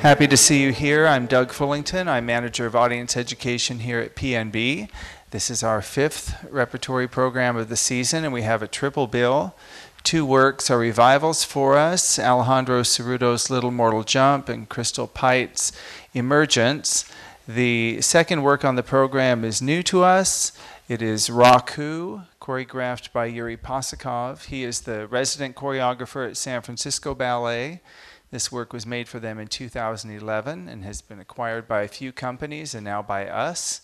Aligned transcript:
Happy 0.00 0.26
to 0.26 0.36
see 0.38 0.62
you 0.62 0.72
here. 0.72 1.06
I'm 1.06 1.26
Doug 1.26 1.50
Fullington. 1.50 2.08
I'm 2.08 2.24
manager 2.24 2.64
of 2.64 2.74
audience 2.74 3.18
education 3.18 3.80
here 3.80 4.00
at 4.00 4.16
PNB. 4.16 4.88
This 5.30 5.50
is 5.50 5.62
our 5.62 5.82
fifth 5.82 6.42
repertory 6.50 7.06
program 7.06 7.54
of 7.54 7.68
the 7.68 7.76
season, 7.76 8.24
and 8.24 8.32
we 8.32 8.40
have 8.40 8.62
a 8.62 8.66
triple 8.66 9.06
bill. 9.06 9.54
Two 10.02 10.24
works 10.24 10.70
are 10.70 10.78
revivals 10.78 11.44
for 11.44 11.76
us 11.76 12.18
Alejandro 12.18 12.80
Cerrudo's 12.80 13.50
Little 13.50 13.70
Mortal 13.70 14.02
Jump 14.02 14.48
and 14.48 14.70
Crystal 14.70 15.06
Pite's 15.06 15.70
Emergence. 16.14 17.04
The 17.46 18.00
second 18.00 18.42
work 18.42 18.64
on 18.64 18.76
the 18.76 18.82
program 18.82 19.44
is 19.44 19.60
new 19.60 19.82
to 19.82 20.02
us. 20.02 20.52
It 20.88 21.02
is 21.02 21.28
Raku, 21.28 22.24
choreographed 22.40 23.12
by 23.12 23.26
Yuri 23.26 23.58
Possokhov. 23.58 24.46
He 24.46 24.64
is 24.64 24.80
the 24.80 25.06
resident 25.08 25.56
choreographer 25.56 26.26
at 26.26 26.38
San 26.38 26.62
Francisco 26.62 27.14
Ballet. 27.14 27.82
This 28.30 28.52
work 28.52 28.72
was 28.72 28.86
made 28.86 29.08
for 29.08 29.18
them 29.18 29.40
in 29.40 29.48
2011 29.48 30.68
and 30.68 30.84
has 30.84 31.02
been 31.02 31.18
acquired 31.18 31.66
by 31.66 31.82
a 31.82 31.88
few 31.88 32.12
companies 32.12 32.76
and 32.76 32.84
now 32.84 33.02
by 33.02 33.26
us. 33.26 33.80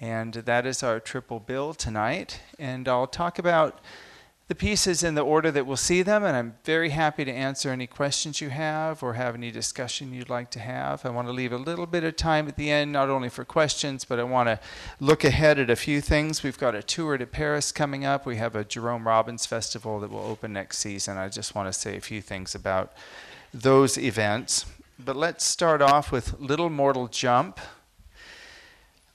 And 0.00 0.34
that 0.34 0.66
is 0.66 0.84
our 0.84 1.00
triple 1.00 1.40
bill 1.40 1.74
tonight. 1.74 2.40
And 2.60 2.86
I'll 2.88 3.08
talk 3.08 3.40
about 3.40 3.80
the 4.52 4.56
pieces 4.56 5.02
in 5.02 5.14
the 5.14 5.24
order 5.24 5.50
that 5.50 5.66
we'll 5.66 5.78
see 5.78 6.02
them, 6.02 6.22
and 6.22 6.36
I'm 6.36 6.56
very 6.64 6.90
happy 6.90 7.24
to 7.24 7.32
answer 7.32 7.70
any 7.70 7.86
questions 7.86 8.42
you 8.42 8.50
have 8.50 9.02
or 9.02 9.14
have 9.14 9.34
any 9.34 9.50
discussion 9.50 10.12
you'd 10.12 10.28
like 10.28 10.50
to 10.50 10.58
have. 10.58 11.06
I 11.06 11.08
want 11.08 11.26
to 11.28 11.32
leave 11.32 11.54
a 11.54 11.56
little 11.56 11.86
bit 11.86 12.04
of 12.04 12.16
time 12.16 12.46
at 12.48 12.56
the 12.56 12.70
end, 12.70 12.92
not 12.92 13.08
only 13.08 13.30
for 13.30 13.46
questions, 13.46 14.04
but 14.04 14.20
I 14.20 14.24
want 14.24 14.50
to 14.50 14.60
look 15.00 15.24
ahead 15.24 15.58
at 15.58 15.70
a 15.70 15.74
few 15.74 16.02
things. 16.02 16.42
We've 16.42 16.58
got 16.58 16.74
a 16.74 16.82
tour 16.82 17.16
to 17.16 17.24
Paris 17.24 17.72
coming 17.72 18.04
up. 18.04 18.26
We 18.26 18.36
have 18.36 18.54
a 18.54 18.62
Jerome 18.62 19.08
Robbins 19.08 19.46
Festival 19.46 20.00
that 20.00 20.10
will 20.10 20.20
open 20.20 20.52
next 20.52 20.80
season. 20.80 21.16
I 21.16 21.30
just 21.30 21.54
want 21.54 21.72
to 21.72 21.72
say 21.72 21.96
a 21.96 22.02
few 22.02 22.20
things 22.20 22.54
about 22.54 22.92
those 23.54 23.96
events. 23.96 24.66
But 24.98 25.16
let's 25.16 25.46
start 25.46 25.80
off 25.80 26.12
with 26.12 26.38
Little 26.38 26.68
Mortal 26.68 27.08
Jump 27.08 27.58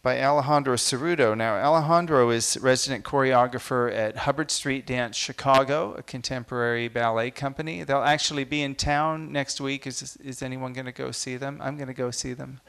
by 0.08 0.22
Alejandro 0.22 0.78
Cerrudo. 0.78 1.36
Now, 1.36 1.58
Alejandro 1.58 2.30
is 2.30 2.58
resident 2.62 3.04
choreographer 3.04 3.94
at 3.94 4.16
Hubbard 4.16 4.50
Street 4.50 4.86
Dance 4.86 5.18
Chicago, 5.18 5.96
a 5.96 6.02
contemporary 6.02 6.88
ballet 6.88 7.30
company. 7.30 7.84
They'll 7.84 7.98
actually 7.98 8.46
be 8.46 8.62
in 8.62 8.76
town 8.76 9.34
next 9.34 9.60
week. 9.60 9.86
Is, 9.86 10.16
is 10.24 10.42
anyone 10.42 10.72
going 10.72 10.86
to 10.86 10.94
go 10.94 11.12
see 11.12 11.36
them? 11.36 11.60
I'm 11.62 11.76
going 11.76 11.90
to 11.90 11.94
go 11.94 12.10
see 12.10 12.32
them. 12.32 12.62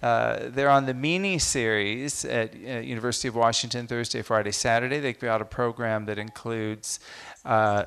Uh, 0.00 0.42
they're 0.44 0.70
on 0.70 0.86
the 0.86 0.94
Meany 0.94 1.40
series 1.40 2.24
at 2.24 2.54
uh, 2.54 2.78
University 2.78 3.26
of 3.26 3.34
Washington 3.34 3.88
Thursday, 3.88 4.22
Friday, 4.22 4.52
Saturday. 4.52 5.00
They've 5.00 5.18
got 5.18 5.42
a 5.42 5.44
program 5.44 6.04
that 6.04 6.18
includes 6.18 7.00
uh, 7.44 7.86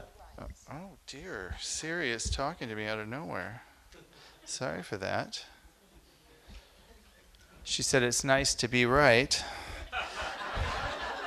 Oh 0.70 0.97
dear, 1.08 1.55
Siri 1.61 2.11
is 2.11 2.30
talking 2.30 2.67
to 2.67 2.75
me 2.75 2.86
out 2.86 3.00
of 3.00 3.08
nowhere. 3.08 3.61
Sorry 4.44 4.83
for 4.83 4.97
that. 4.97 5.45
She 7.70 7.84
said 7.84 8.02
it's 8.02 8.23
nice 8.23 8.56
to 8.56 8.67
be 8.67 8.88
right. 8.88 9.44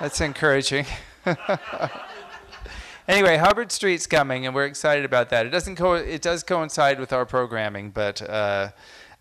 That's 0.01 0.21
encouraging. 0.21 0.87
anyway, 3.07 3.37
Hubbard 3.37 3.71
Street's 3.71 4.09
coming, 4.09 4.45
and 4.45 4.53
we're 4.53 4.67
excited 4.67 5.05
about 5.05 5.31
that. 5.31 5.47
It 5.47 5.51
doesn't 5.51 5.77
co- 5.77 5.95
it 5.95 6.21
does 6.21 6.43
coincide 6.43 6.99
with 6.99 7.13
our 7.13 7.25
programming, 7.25 7.91
but 7.91 8.29
uh, 8.29 8.71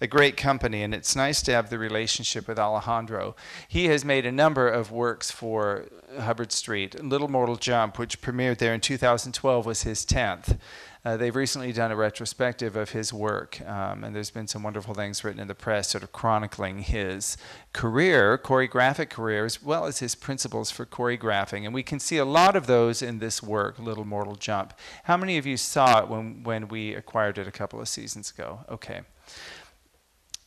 a 0.01 0.07
great 0.07 0.35
company, 0.35 0.81
and 0.81 0.95
it's 0.95 1.15
nice 1.15 1.43
to 1.43 1.51
have 1.51 1.69
the 1.69 1.77
relationship 1.77 2.47
with 2.47 2.57
Alejandro. 2.57 3.35
He 3.67 3.85
has 3.85 4.03
made 4.03 4.25
a 4.25 4.31
number 4.31 4.67
of 4.67 4.91
works 4.91 5.29
for 5.29 5.85
Hubbard 6.19 6.51
Street. 6.51 7.03
Little 7.03 7.27
Mortal 7.27 7.55
Jump, 7.55 7.99
which 7.99 8.19
premiered 8.19 8.57
there 8.57 8.73
in 8.73 8.81
2012, 8.81 9.63
was 9.63 9.83
his 9.83 10.07
10th. 10.07 10.57
Uh, 11.03 11.17
they've 11.17 11.35
recently 11.35 11.73
done 11.73 11.91
a 11.91 11.95
retrospective 11.95 12.75
of 12.75 12.91
his 12.91 13.11
work, 13.11 13.59
um, 13.67 14.03
and 14.03 14.15
there's 14.15 14.29
been 14.29 14.47
some 14.47 14.61
wonderful 14.61 14.93
things 14.93 15.23
written 15.23 15.41
in 15.41 15.47
the 15.47 15.55
press 15.55 15.89
sort 15.89 16.03
of 16.03 16.11
chronicling 16.11 16.79
his 16.79 17.37
career, 17.73 18.37
choreographic 18.37 19.09
career, 19.09 19.43
as 19.45 19.63
well 19.63 19.85
as 19.85 19.97
his 19.97 20.13
principles 20.13 20.69
for 20.69 20.85
choreographing. 20.85 21.65
And 21.65 21.73
we 21.73 21.81
can 21.81 21.99
see 21.99 22.17
a 22.17 22.25
lot 22.25 22.55
of 22.55 22.67
those 22.67 23.01
in 23.01 23.17
this 23.17 23.41
work, 23.41 23.79
Little 23.79 24.05
Mortal 24.05 24.35
Jump. 24.35 24.73
How 25.05 25.17
many 25.17 25.37
of 25.39 25.45
you 25.47 25.57
saw 25.57 26.03
it 26.03 26.07
when, 26.07 26.43
when 26.43 26.67
we 26.67 26.93
acquired 26.93 27.39
it 27.39 27.47
a 27.47 27.51
couple 27.51 27.81
of 27.81 27.87
seasons 27.87 28.31
ago? 28.31 28.59
Okay 28.69 29.01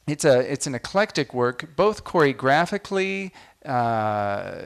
it's 0.06 0.24
a 0.24 0.40
it's 0.52 0.66
an 0.66 0.74
eclectic 0.74 1.32
work, 1.32 1.76
both 1.76 2.04
choreographically 2.04 3.30
uh, 3.64 4.62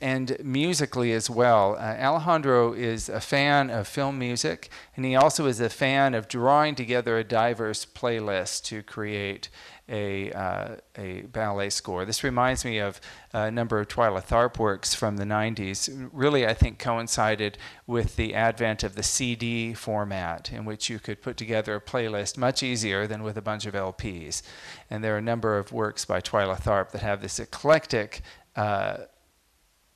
and 0.00 0.36
musically 0.44 1.12
as 1.12 1.28
well. 1.28 1.74
Uh, 1.76 1.96
Alejandro 1.98 2.72
is 2.72 3.08
a 3.08 3.20
fan 3.20 3.68
of 3.68 3.88
film 3.88 4.18
music, 4.18 4.70
and 4.94 5.04
he 5.04 5.16
also 5.16 5.46
is 5.46 5.60
a 5.60 5.68
fan 5.68 6.14
of 6.14 6.28
drawing 6.28 6.76
together 6.76 7.18
a 7.18 7.24
diverse 7.24 7.84
playlist 7.84 8.62
to 8.64 8.82
create 8.84 9.48
a, 9.88 10.30
uh, 10.32 10.76
a 10.96 11.22
ballet 11.22 11.70
score. 11.70 12.04
This 12.04 12.22
reminds 12.22 12.64
me 12.64 12.78
of 12.78 13.00
a 13.32 13.50
number 13.50 13.80
of 13.80 13.88
Twyla 13.88 14.24
Tharp 14.24 14.58
works 14.58 14.94
from 14.94 15.16
the 15.16 15.24
90s. 15.24 16.10
Really, 16.12 16.46
I 16.46 16.54
think 16.54 16.78
coincided 16.78 17.58
with 17.86 18.14
the 18.14 18.34
advent 18.34 18.84
of 18.84 18.94
the 18.94 19.02
CD 19.02 19.74
format, 19.74 20.52
in 20.52 20.64
which 20.64 20.88
you 20.88 21.00
could 21.00 21.22
put 21.22 21.36
together 21.36 21.74
a 21.74 21.80
playlist 21.80 22.36
much 22.36 22.62
easier 22.62 23.06
than 23.08 23.24
with 23.24 23.36
a 23.36 23.42
bunch 23.42 23.66
of 23.66 23.74
LPs. 23.74 24.42
And 24.90 25.02
there 25.02 25.14
are 25.14 25.18
a 25.18 25.22
number 25.22 25.58
of 25.58 25.72
works 25.72 26.04
by 26.04 26.20
Twyla 26.20 26.60
Tharp 26.60 26.90
that 26.90 27.02
have 27.02 27.20
this 27.20 27.40
eclectic 27.40 28.22
uh, 28.54 28.98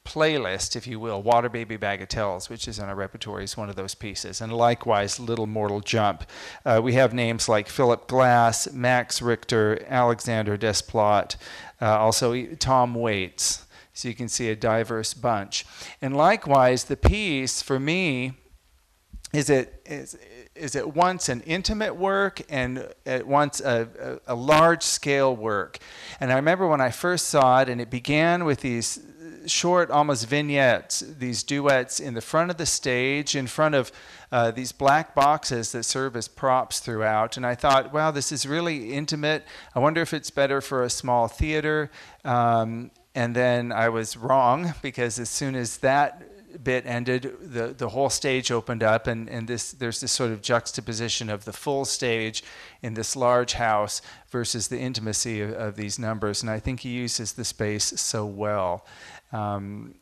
playlist, 0.04 0.76
if 0.76 0.86
you 0.86 0.98
will, 0.98 1.22
Water 1.22 1.48
Baby 1.48 1.76
Bagatelles, 1.78 2.48
which 2.48 2.66
is 2.66 2.78
in 2.78 2.86
our 2.86 2.94
repertory, 2.94 3.44
is 3.44 3.56
one 3.56 3.68
of 3.68 3.76
those 3.76 3.94
pieces. 3.94 4.40
And 4.40 4.52
likewise, 4.52 5.20
Little 5.20 5.46
Mortal 5.46 5.80
Jump. 5.80 6.24
Uh, 6.64 6.80
we 6.82 6.94
have 6.94 7.14
names 7.14 7.48
like 7.48 7.68
Philip 7.68 8.08
Glass, 8.08 8.72
Max 8.72 9.22
Richter, 9.22 9.84
Alexander 9.88 10.56
Desplat, 10.56 11.36
uh, 11.80 11.98
also 11.98 12.46
Tom 12.56 12.94
Waits. 12.94 13.66
So 13.92 14.08
you 14.08 14.14
can 14.14 14.28
see 14.28 14.48
a 14.48 14.56
diverse 14.56 15.14
bunch. 15.14 15.66
And 16.00 16.16
likewise, 16.16 16.84
the 16.84 16.96
piece 16.96 17.62
for 17.62 17.78
me 17.78 18.32
is 19.32 19.48
it 19.48 19.82
is, 19.86 20.16
is 20.54 20.76
at 20.76 20.94
once 20.94 21.28
an 21.28 21.40
intimate 21.42 21.96
work 21.96 22.42
and 22.50 22.86
at 23.06 23.26
once 23.26 23.60
a, 23.60 24.20
a, 24.26 24.34
a 24.34 24.34
large 24.34 24.82
scale 24.82 25.34
work. 25.34 25.78
And 26.20 26.32
I 26.32 26.36
remember 26.36 26.66
when 26.66 26.80
I 26.80 26.90
first 26.90 27.28
saw 27.28 27.60
it, 27.60 27.68
and 27.68 27.80
it 27.80 27.90
began 27.90 28.44
with 28.44 28.60
these 28.60 29.00
short, 29.46 29.90
almost 29.90 30.26
vignettes, 30.26 31.00
these 31.00 31.42
duets 31.42 32.00
in 32.00 32.14
the 32.14 32.20
front 32.20 32.50
of 32.50 32.56
the 32.56 32.66
stage, 32.66 33.36
in 33.36 33.46
front 33.46 33.74
of 33.74 33.92
uh, 34.30 34.50
these 34.50 34.72
black 34.72 35.14
boxes 35.14 35.72
that 35.72 35.84
serve 35.84 36.16
as 36.16 36.28
props 36.28 36.80
throughout. 36.80 37.36
And 37.36 37.46
I 37.46 37.54
thought, 37.54 37.92
wow, 37.92 38.10
this 38.10 38.32
is 38.32 38.46
really 38.46 38.92
intimate. 38.92 39.44
I 39.74 39.78
wonder 39.78 40.00
if 40.00 40.14
it's 40.14 40.30
better 40.30 40.60
for 40.60 40.82
a 40.82 40.90
small 40.90 41.28
theater. 41.28 41.90
Um, 42.24 42.90
and 43.14 43.36
then 43.36 43.72
I 43.72 43.90
was 43.90 44.16
wrong 44.16 44.74
because 44.80 45.18
as 45.18 45.28
soon 45.28 45.54
as 45.54 45.78
that 45.78 46.22
bit 46.64 46.86
ended, 46.86 47.34
the, 47.40 47.68
the 47.68 47.88
whole 47.88 48.10
stage 48.10 48.50
opened 48.50 48.82
up, 48.82 49.06
and, 49.06 49.28
and 49.28 49.48
this, 49.48 49.72
there's 49.72 50.00
this 50.00 50.12
sort 50.12 50.30
of 50.30 50.42
juxtaposition 50.42 51.30
of 51.30 51.44
the 51.44 51.52
full 51.52 51.84
stage 51.84 52.42
in 52.82 52.94
this 52.94 53.16
large 53.16 53.54
house 53.54 54.02
versus 54.30 54.68
the 54.68 54.78
intimacy 54.78 55.40
of, 55.40 55.52
of 55.52 55.76
these 55.76 55.98
numbers. 55.98 56.42
And 56.42 56.50
I 56.50 56.58
think 56.58 56.80
he 56.80 56.90
uses 56.90 57.32
the 57.32 57.44
space 57.44 58.00
so 58.00 58.26
well. 58.26 58.84
Um, 59.32 59.94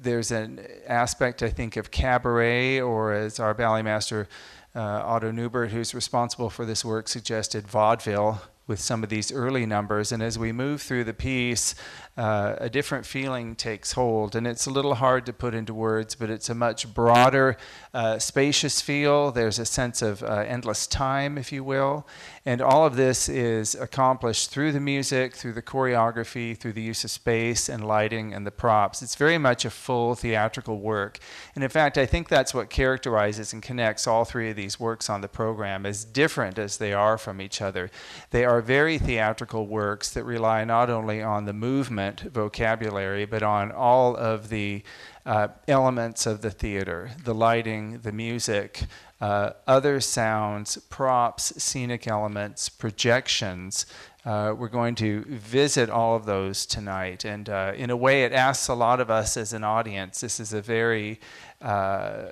there's 0.00 0.30
an 0.30 0.66
aspect, 0.86 1.42
I 1.42 1.50
think, 1.50 1.76
of 1.76 1.90
cabaret, 1.90 2.80
or 2.80 3.12
as 3.12 3.38
our 3.38 3.54
ballet 3.54 3.82
master 3.82 4.28
uh, 4.74 4.80
Otto 4.80 5.30
Neubert, 5.30 5.70
who's 5.70 5.94
responsible 5.94 6.50
for 6.50 6.64
this 6.64 6.84
work, 6.84 7.08
suggested, 7.08 7.68
vaudeville 7.68 8.40
with 8.68 8.78
some 8.78 9.02
of 9.02 9.08
these 9.08 9.32
early 9.32 9.66
numbers. 9.66 10.12
And 10.12 10.22
as 10.22 10.38
we 10.38 10.52
move 10.52 10.80
through 10.82 11.04
the 11.04 11.14
piece, 11.14 11.74
uh, 12.16 12.56
a 12.58 12.68
different 12.68 13.06
feeling 13.06 13.56
takes 13.56 13.92
hold. 13.92 14.36
And 14.36 14.46
it's 14.46 14.66
a 14.66 14.70
little 14.70 14.96
hard 14.96 15.24
to 15.26 15.32
put 15.32 15.54
into 15.54 15.72
words, 15.72 16.14
but 16.14 16.30
it's 16.30 16.48
a 16.48 16.54
much 16.54 16.92
broader, 16.92 17.56
uh, 17.94 18.18
spacious 18.18 18.80
feel. 18.80 19.32
There's 19.32 19.58
a 19.58 19.64
sense 19.64 20.02
of 20.02 20.22
uh, 20.22 20.44
endless 20.46 20.86
time, 20.86 21.38
if 21.38 21.50
you 21.52 21.64
will. 21.64 22.06
And 22.44 22.60
all 22.60 22.84
of 22.84 22.96
this 22.96 23.28
is 23.28 23.74
accomplished 23.74 24.50
through 24.50 24.72
the 24.72 24.80
music, 24.80 25.34
through 25.34 25.52
the 25.52 25.62
choreography, 25.62 26.56
through 26.56 26.72
the 26.72 26.82
use 26.82 27.04
of 27.04 27.10
space 27.10 27.68
and 27.68 27.86
lighting 27.86 28.34
and 28.34 28.46
the 28.46 28.50
props. 28.50 29.00
It's 29.00 29.14
very 29.14 29.38
much 29.38 29.64
a 29.64 29.70
full 29.70 30.14
theatrical 30.14 30.80
work. 30.80 31.18
And 31.54 31.62
in 31.62 31.70
fact, 31.70 31.96
I 31.96 32.06
think 32.06 32.28
that's 32.28 32.52
what 32.52 32.68
characterizes 32.68 33.52
and 33.52 33.62
connects 33.62 34.06
all 34.06 34.24
three 34.24 34.50
of 34.50 34.56
these 34.56 34.80
works 34.80 35.08
on 35.08 35.20
the 35.20 35.28
program, 35.28 35.86
as 35.86 36.04
different 36.04 36.58
as 36.58 36.78
they 36.78 36.92
are 36.92 37.16
from 37.16 37.40
each 37.40 37.62
other. 37.62 37.90
They 38.30 38.44
are 38.44 38.57
very 38.60 38.98
theatrical 38.98 39.66
works 39.66 40.10
that 40.10 40.24
rely 40.24 40.64
not 40.64 40.90
only 40.90 41.22
on 41.22 41.44
the 41.44 41.52
movement 41.52 42.20
vocabulary, 42.20 43.24
but 43.24 43.42
on 43.42 43.72
all 43.72 44.16
of 44.16 44.48
the 44.48 44.82
uh, 45.26 45.48
elements 45.66 46.26
of 46.26 46.40
the 46.40 46.50
theater 46.50 47.10
the 47.24 47.34
lighting, 47.34 48.00
the 48.00 48.12
music, 48.12 48.84
uh, 49.20 49.50
other 49.66 50.00
sounds, 50.00 50.76
props, 50.88 51.52
scenic 51.62 52.06
elements, 52.06 52.68
projections. 52.68 53.86
uh, 54.24 54.52
we're 54.52 54.68
going 54.68 54.94
to 54.94 55.24
visit 55.24 55.88
all 55.88 56.14
of 56.14 56.26
those 56.26 56.66
tonight. 56.66 57.24
And 57.24 57.48
uh, 57.48 57.72
in 57.76 57.90
a 57.90 57.96
way, 57.96 58.24
it 58.24 58.32
asks 58.32 58.68
a 58.68 58.74
lot 58.74 59.00
of 59.00 59.10
us 59.10 59.36
as 59.36 59.52
an 59.52 59.64
audience. 59.64 60.20
This 60.20 60.38
is 60.38 60.52
a 60.52 60.60
very 60.60 61.18
uh, 61.62 62.26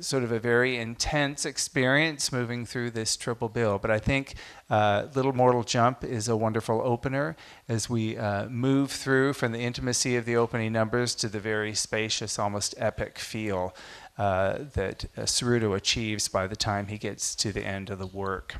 sort 0.00 0.22
of 0.22 0.32
a 0.32 0.38
very 0.38 0.76
intense 0.76 1.44
experience 1.44 2.32
moving 2.32 2.66
through 2.66 2.90
this 2.90 3.16
triple 3.16 3.48
bill. 3.48 3.78
But 3.78 3.90
I 3.90 3.98
think 3.98 4.34
uh, 4.70 5.06
Little 5.14 5.32
Mortal 5.32 5.62
Jump 5.62 6.04
is 6.04 6.28
a 6.28 6.36
wonderful 6.36 6.80
opener 6.84 7.36
as 7.68 7.88
we 7.88 8.16
uh, 8.16 8.48
move 8.48 8.90
through 8.90 9.34
from 9.34 9.52
the 9.52 9.60
intimacy 9.60 10.16
of 10.16 10.24
the 10.24 10.36
opening 10.36 10.72
numbers 10.72 11.14
to 11.16 11.28
the 11.28 11.40
very 11.40 11.74
spacious, 11.74 12.38
almost 12.38 12.74
epic 12.78 13.18
feel 13.18 13.74
uh, 14.18 14.58
that 14.74 15.04
uh, 15.16 15.22
Cerrudo 15.22 15.76
achieves 15.76 16.28
by 16.28 16.46
the 16.46 16.56
time 16.56 16.86
he 16.86 16.98
gets 16.98 17.34
to 17.36 17.52
the 17.52 17.64
end 17.64 17.90
of 17.90 17.98
the 17.98 18.06
work. 18.06 18.56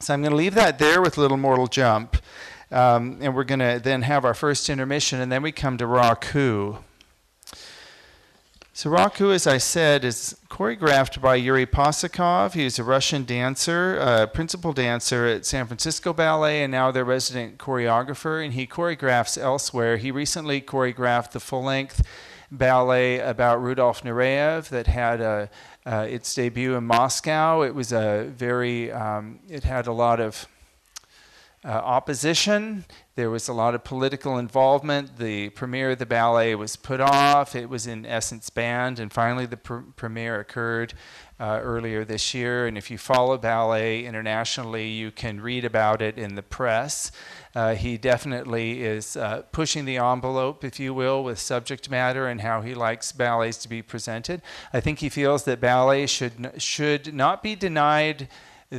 So 0.00 0.12
I'm 0.12 0.20
going 0.20 0.32
to 0.32 0.36
leave 0.36 0.54
that 0.54 0.78
there 0.78 1.00
with 1.00 1.16
Little 1.16 1.36
Mortal 1.36 1.66
Jump. 1.66 2.16
Um, 2.70 3.18
and 3.20 3.34
we're 3.34 3.44
going 3.44 3.60
to 3.60 3.80
then 3.82 4.02
have 4.02 4.24
our 4.24 4.34
first 4.34 4.68
intermission, 4.68 5.20
and 5.20 5.30
then 5.30 5.42
we 5.42 5.52
come 5.52 5.78
to 5.78 5.84
Raku. 5.84 6.78
So 8.76 8.90
Raku, 8.90 9.32
as 9.32 9.46
I 9.46 9.58
said, 9.58 10.04
is 10.04 10.36
choreographed 10.50 11.20
by 11.20 11.36
Yuri 11.36 11.64
Possokhov. 11.64 12.54
He's 12.54 12.76
a 12.80 12.82
Russian 12.82 13.22
dancer, 13.22 14.28
principal 14.34 14.72
dancer 14.72 15.26
at 15.26 15.46
San 15.46 15.68
Francisco 15.68 16.12
Ballet, 16.12 16.64
and 16.64 16.72
now 16.72 16.90
their 16.90 17.04
resident 17.04 17.58
choreographer. 17.58 18.44
And 18.44 18.52
he 18.52 18.66
choreographs 18.66 19.38
elsewhere. 19.38 19.96
He 19.96 20.10
recently 20.10 20.60
choreographed 20.60 21.30
the 21.30 21.38
full-length 21.38 22.04
ballet 22.50 23.20
about 23.20 23.62
Rudolf 23.62 24.02
Nureyev 24.02 24.68
that 24.70 24.88
had 24.88 25.20
a, 25.20 25.48
uh, 25.86 26.08
its 26.10 26.34
debut 26.34 26.74
in 26.74 26.82
Moscow. 26.82 27.62
It 27.62 27.76
was 27.76 27.92
a 27.92 28.28
very, 28.34 28.90
um, 28.90 29.38
it 29.48 29.62
had 29.62 29.86
a 29.86 29.92
lot 29.92 30.18
of 30.18 30.48
uh, 31.64 31.68
opposition. 31.68 32.84
There 33.14 33.30
was 33.30 33.48
a 33.48 33.52
lot 33.52 33.74
of 33.74 33.84
political 33.84 34.38
involvement. 34.38 35.18
The 35.18 35.48
premiere 35.50 35.92
of 35.92 35.98
the 35.98 36.06
ballet 36.06 36.54
was 36.54 36.76
put 36.76 37.00
off. 37.00 37.54
It 37.54 37.68
was 37.70 37.86
in 37.86 38.04
essence 38.04 38.50
banned, 38.50 38.98
and 38.98 39.12
finally 39.12 39.46
the 39.46 39.56
pr- 39.56 39.78
premiere 39.96 40.40
occurred 40.40 40.94
uh, 41.40 41.60
earlier 41.62 42.04
this 42.04 42.34
year. 42.34 42.66
And 42.66 42.76
if 42.76 42.90
you 42.90 42.98
follow 42.98 43.38
ballet 43.38 44.04
internationally, 44.04 44.88
you 44.88 45.10
can 45.10 45.40
read 45.40 45.64
about 45.64 46.02
it 46.02 46.18
in 46.18 46.34
the 46.34 46.42
press. 46.42 47.10
Uh, 47.54 47.74
he 47.74 47.96
definitely 47.96 48.82
is 48.82 49.16
uh, 49.16 49.42
pushing 49.52 49.84
the 49.84 49.96
envelope, 49.96 50.64
if 50.64 50.78
you 50.78 50.92
will, 50.92 51.24
with 51.24 51.38
subject 51.38 51.88
matter 51.88 52.26
and 52.26 52.40
how 52.40 52.60
he 52.60 52.74
likes 52.74 53.12
ballets 53.12 53.58
to 53.58 53.68
be 53.68 53.80
presented. 53.80 54.42
I 54.72 54.80
think 54.80 54.98
he 54.98 55.08
feels 55.08 55.44
that 55.44 55.60
ballet 55.60 56.06
should 56.06 56.52
should 56.58 57.14
not 57.14 57.42
be 57.42 57.54
denied 57.54 58.28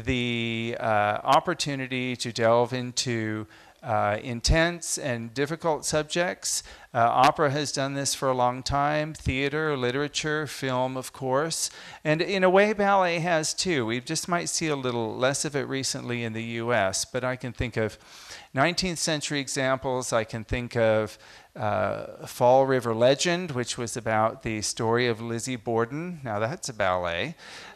the 0.03 0.75
uh, 0.79 1.19
opportunity 1.23 2.15
to 2.17 2.31
delve 2.31 2.73
into 2.73 3.47
uh, 3.85 4.17
intense 4.23 4.97
and 4.97 5.31
difficult 5.33 5.85
subjects. 5.85 6.63
Uh, 6.93 6.97
opera 6.97 7.51
has 7.51 7.71
done 7.71 7.93
this 7.93 8.15
for 8.15 8.27
a 8.27 8.33
long 8.33 8.63
time, 8.63 9.13
theater, 9.13 9.77
literature, 9.77 10.47
film, 10.47 10.97
of 10.97 11.13
course. 11.13 11.69
And 12.03 12.19
in 12.19 12.43
a 12.43 12.49
way, 12.49 12.73
ballet 12.73 13.19
has 13.19 13.53
too. 13.53 13.85
We 13.85 13.99
just 13.99 14.27
might 14.27 14.49
see 14.49 14.67
a 14.67 14.75
little 14.75 15.15
less 15.15 15.45
of 15.45 15.55
it 15.55 15.67
recently 15.67 16.23
in 16.23 16.33
the 16.33 16.43
US, 16.43 17.05
but 17.05 17.23
I 17.23 17.35
can 17.35 17.53
think 17.53 17.77
of 17.77 17.99
19th 18.55 18.97
century 18.97 19.39
examples. 19.39 20.11
I 20.11 20.23
can 20.23 20.43
think 20.43 20.75
of 20.75 21.19
uh, 21.55 22.27
Fall 22.27 22.65
River 22.65 22.93
Legend, 22.93 23.51
which 23.51 23.77
was 23.77 23.95
about 23.95 24.43
the 24.43 24.61
story 24.61 25.07
of 25.07 25.21
Lizzie 25.21 25.55
Borden. 25.55 26.19
Now, 26.23 26.39
that's 26.39 26.69
a 26.69 26.73
ballet. 26.73 27.35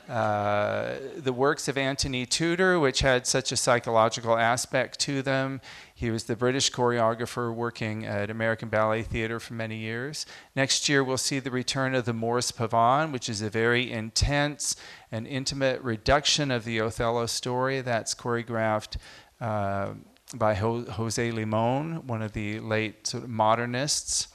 Uh, 0.09 0.95
the 1.15 1.31
works 1.31 1.67
of 1.67 1.77
Antony 1.77 2.25
Tudor, 2.25 2.79
which 2.79 3.01
had 3.01 3.27
such 3.27 3.51
a 3.51 3.57
psychological 3.57 4.35
aspect 4.35 4.99
to 5.01 5.21
them. 5.21 5.61
He 5.93 6.09
was 6.09 6.23
the 6.23 6.35
British 6.35 6.71
choreographer 6.71 7.53
working 7.53 8.05
at 8.05 8.29
American 8.29 8.69
Ballet 8.69 9.03
Theatre 9.03 9.39
for 9.39 9.53
many 9.53 9.77
years. 9.77 10.25
Next 10.55 10.89
year, 10.89 11.03
we'll 11.03 11.17
see 11.17 11.39
the 11.39 11.51
return 11.51 11.93
of 11.93 12.05
the 12.05 12.13
Moor's 12.13 12.51
Pavane, 12.51 13.11
which 13.11 13.29
is 13.29 13.41
a 13.41 13.49
very 13.49 13.91
intense 13.91 14.75
and 15.11 15.27
intimate 15.27 15.81
reduction 15.81 16.49
of 16.49 16.65
the 16.65 16.81
Othello 16.81 17.27
story 17.27 17.81
that's 17.81 18.15
choreographed. 18.15 18.97
Uh, 19.39 19.93
by 20.35 20.55
Ho- 20.55 20.85
Jose 20.85 21.31
Limon, 21.31 22.07
one 22.07 22.21
of 22.21 22.33
the 22.33 22.59
late 22.59 23.07
sort 23.07 23.23
of 23.23 23.29
modernists. 23.29 24.27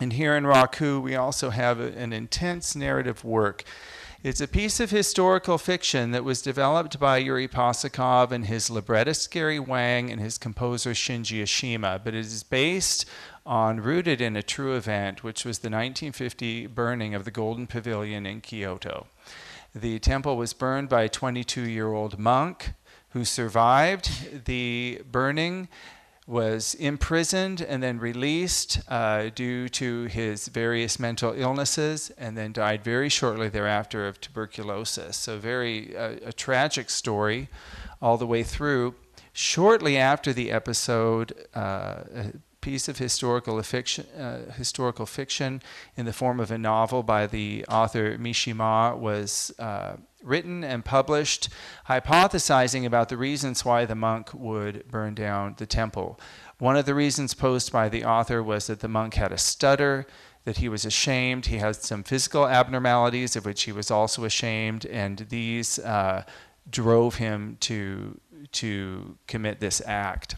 And 0.00 0.12
here 0.12 0.36
in 0.36 0.44
Raku, 0.44 1.02
we 1.02 1.14
also 1.16 1.50
have 1.50 1.80
a, 1.80 1.92
an 1.92 2.12
intense 2.12 2.76
narrative 2.76 3.24
work 3.24 3.64
it's 4.26 4.40
a 4.40 4.48
piece 4.48 4.80
of 4.80 4.90
historical 4.90 5.56
fiction 5.56 6.10
that 6.10 6.24
was 6.24 6.42
developed 6.42 6.98
by 6.98 7.18
Yuri 7.18 7.46
Possokhov 7.46 8.32
and 8.32 8.46
his 8.46 8.68
librettist 8.68 9.30
Gary 9.30 9.60
Wang 9.60 10.10
and 10.10 10.20
his 10.20 10.36
composer 10.36 10.90
Shinji 10.90 11.42
Oshima, 11.42 12.02
but 12.02 12.12
it 12.12 12.26
is 12.26 12.42
based 12.42 13.04
on, 13.44 13.78
rooted 13.78 14.20
in 14.20 14.34
a 14.34 14.42
true 14.42 14.74
event, 14.74 15.22
which 15.22 15.44
was 15.44 15.58
the 15.58 15.68
1950 15.68 16.66
burning 16.66 17.14
of 17.14 17.24
the 17.24 17.30
Golden 17.30 17.68
Pavilion 17.68 18.26
in 18.26 18.40
Kyoto. 18.40 19.06
The 19.72 20.00
temple 20.00 20.36
was 20.36 20.52
burned 20.54 20.88
by 20.88 21.02
a 21.02 21.08
22 21.08 21.68
year 21.68 21.92
old 21.92 22.18
monk 22.18 22.72
who 23.16 23.24
survived 23.24 24.44
the 24.44 25.00
burning 25.10 25.68
was 26.26 26.74
imprisoned 26.74 27.62
and 27.62 27.82
then 27.82 27.98
released 27.98 28.78
uh, 28.88 29.30
due 29.34 29.70
to 29.70 30.04
his 30.04 30.48
various 30.48 31.00
mental 31.00 31.32
illnesses 31.32 32.10
and 32.18 32.36
then 32.36 32.52
died 32.52 32.84
very 32.84 33.08
shortly 33.08 33.48
thereafter 33.48 34.06
of 34.06 34.20
tuberculosis. 34.20 35.16
So, 35.16 35.38
very 35.38 35.96
uh, 35.96 36.16
a 36.26 36.32
tragic 36.34 36.90
story 36.90 37.48
all 38.02 38.18
the 38.18 38.26
way 38.26 38.42
through. 38.42 38.94
Shortly 39.32 39.96
after 39.96 40.34
the 40.34 40.50
episode, 40.50 41.32
uh, 41.54 42.02
a 42.14 42.32
piece 42.60 42.86
of 42.86 42.98
historical 42.98 43.62
fiction, 43.62 44.04
uh, 44.18 44.52
historical 44.52 45.06
fiction 45.06 45.62
in 45.96 46.04
the 46.04 46.12
form 46.12 46.38
of 46.38 46.50
a 46.50 46.58
novel 46.58 47.02
by 47.02 47.26
the 47.26 47.64
author 47.66 48.18
Mishima 48.18 48.94
was 48.94 49.54
uh, 49.58 49.96
written 50.26 50.64
and 50.64 50.84
published, 50.84 51.48
hypothesizing 51.88 52.84
about 52.84 53.08
the 53.08 53.16
reasons 53.16 53.64
why 53.64 53.84
the 53.84 53.94
monk 53.94 54.34
would 54.34 54.90
burn 54.90 55.14
down 55.14 55.54
the 55.58 55.66
temple. 55.66 56.18
One 56.58 56.76
of 56.76 56.86
the 56.86 56.94
reasons 56.94 57.34
posed 57.34 57.72
by 57.72 57.88
the 57.88 58.04
author 58.04 58.42
was 58.42 58.66
that 58.66 58.80
the 58.80 58.88
monk 58.88 59.14
had 59.14 59.32
a 59.32 59.38
stutter, 59.38 60.06
that 60.44 60.58
he 60.58 60.68
was 60.68 60.84
ashamed. 60.84 61.46
He 61.46 61.58
had 61.58 61.76
some 61.76 62.02
physical 62.02 62.46
abnormalities 62.46 63.36
of 63.36 63.44
which 63.44 63.62
he 63.64 63.72
was 63.72 63.90
also 63.90 64.24
ashamed, 64.24 64.86
and 64.86 65.18
these 65.28 65.78
uh, 65.80 66.24
drove 66.70 67.16
him 67.16 67.56
to, 67.60 68.20
to 68.52 69.18
commit 69.26 69.60
this 69.60 69.82
act. 69.86 70.36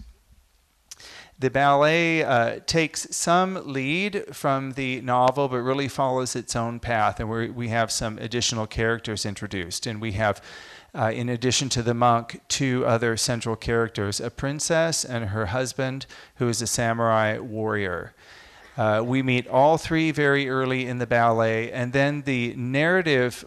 The 1.41 1.51
ballet 1.51 2.25
uh, 2.25 2.59
takes 2.67 3.15
some 3.15 3.61
lead 3.65 4.35
from 4.35 4.73
the 4.73 5.01
novel, 5.03 5.49
but 5.49 5.59
really 5.59 5.87
follows 5.87 6.35
its 6.35 6.57
own 6.57 6.81
path. 6.81 7.21
And 7.21 7.55
we 7.55 7.69
have 7.69 7.93
some 7.93 8.19
additional 8.19 8.67
characters 8.67 9.25
introduced. 9.25 9.87
And 9.87 10.01
we 10.01 10.13
have, 10.13 10.43
uh, 10.93 11.13
in 11.15 11.29
addition 11.29 11.69
to 11.71 11.83
the 11.83 11.95
monk, 11.95 12.41
two 12.49 12.85
other 12.85 13.17
central 13.17 13.55
characters 13.55 14.19
a 14.19 14.31
princess 14.31 15.05
and 15.05 15.27
her 15.27 15.47
husband, 15.47 16.07
who 16.37 16.49
is 16.49 16.61
a 16.61 16.67
samurai 16.67 17.39
warrior. 17.39 18.15
Uh, 18.77 19.03
we 19.05 19.23
meet 19.23 19.47
all 19.47 19.79
three 19.79 20.11
very 20.11 20.49
early 20.49 20.87
in 20.87 20.99
the 20.99 21.07
ballet, 21.07 21.71
and 21.71 21.93
then 21.93 22.23
the 22.23 22.55
narrative 22.57 23.45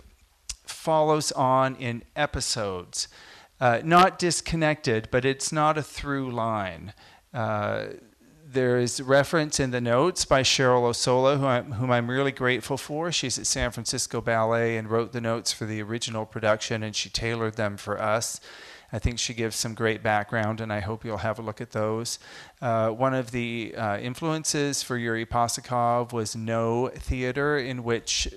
follows 0.65 1.31
on 1.33 1.75
in 1.75 2.03
episodes. 2.15 3.09
Uh, 3.59 3.79
not 3.83 4.17
disconnected, 4.17 5.07
but 5.11 5.23
it's 5.23 5.51
not 5.51 5.77
a 5.77 5.83
through 5.83 6.31
line. 6.31 6.93
Uh, 7.33 7.85
there 8.45 8.77
is 8.77 9.01
reference 9.01 9.59
in 9.59 9.71
the 9.71 9.79
notes 9.79 10.25
by 10.25 10.43
Cheryl 10.43 10.89
Ossola, 10.89 11.37
who 11.39 11.45
I'm, 11.45 11.71
whom 11.73 11.89
I'm 11.89 12.09
really 12.09 12.33
grateful 12.33 12.77
for. 12.77 13.11
She's 13.11 13.39
at 13.39 13.47
San 13.47 13.71
Francisco 13.71 14.19
Ballet 14.19 14.75
and 14.75 14.89
wrote 14.89 15.13
the 15.13 15.21
notes 15.21 15.53
for 15.53 15.65
the 15.65 15.81
original 15.81 16.25
production, 16.25 16.83
and 16.83 16.93
she 16.93 17.09
tailored 17.09 17.55
them 17.55 17.77
for 17.77 18.01
us. 18.01 18.41
I 18.91 18.99
think 18.99 19.19
she 19.19 19.33
gives 19.33 19.55
some 19.55 19.73
great 19.73 20.03
background, 20.03 20.59
and 20.59 20.73
I 20.73 20.81
hope 20.81 21.05
you'll 21.05 21.17
have 21.17 21.39
a 21.39 21.41
look 21.41 21.61
at 21.61 21.71
those. 21.71 22.19
Uh, 22.61 22.89
one 22.89 23.13
of 23.13 23.31
the 23.31 23.73
uh, 23.77 23.97
influences 23.99 24.83
for 24.83 24.97
Yuri 24.97 25.25
Possokhov 25.25 26.11
was 26.11 26.35
Noh 26.35 26.89
Theater, 26.89 27.57
in 27.57 27.85
which 27.85 28.27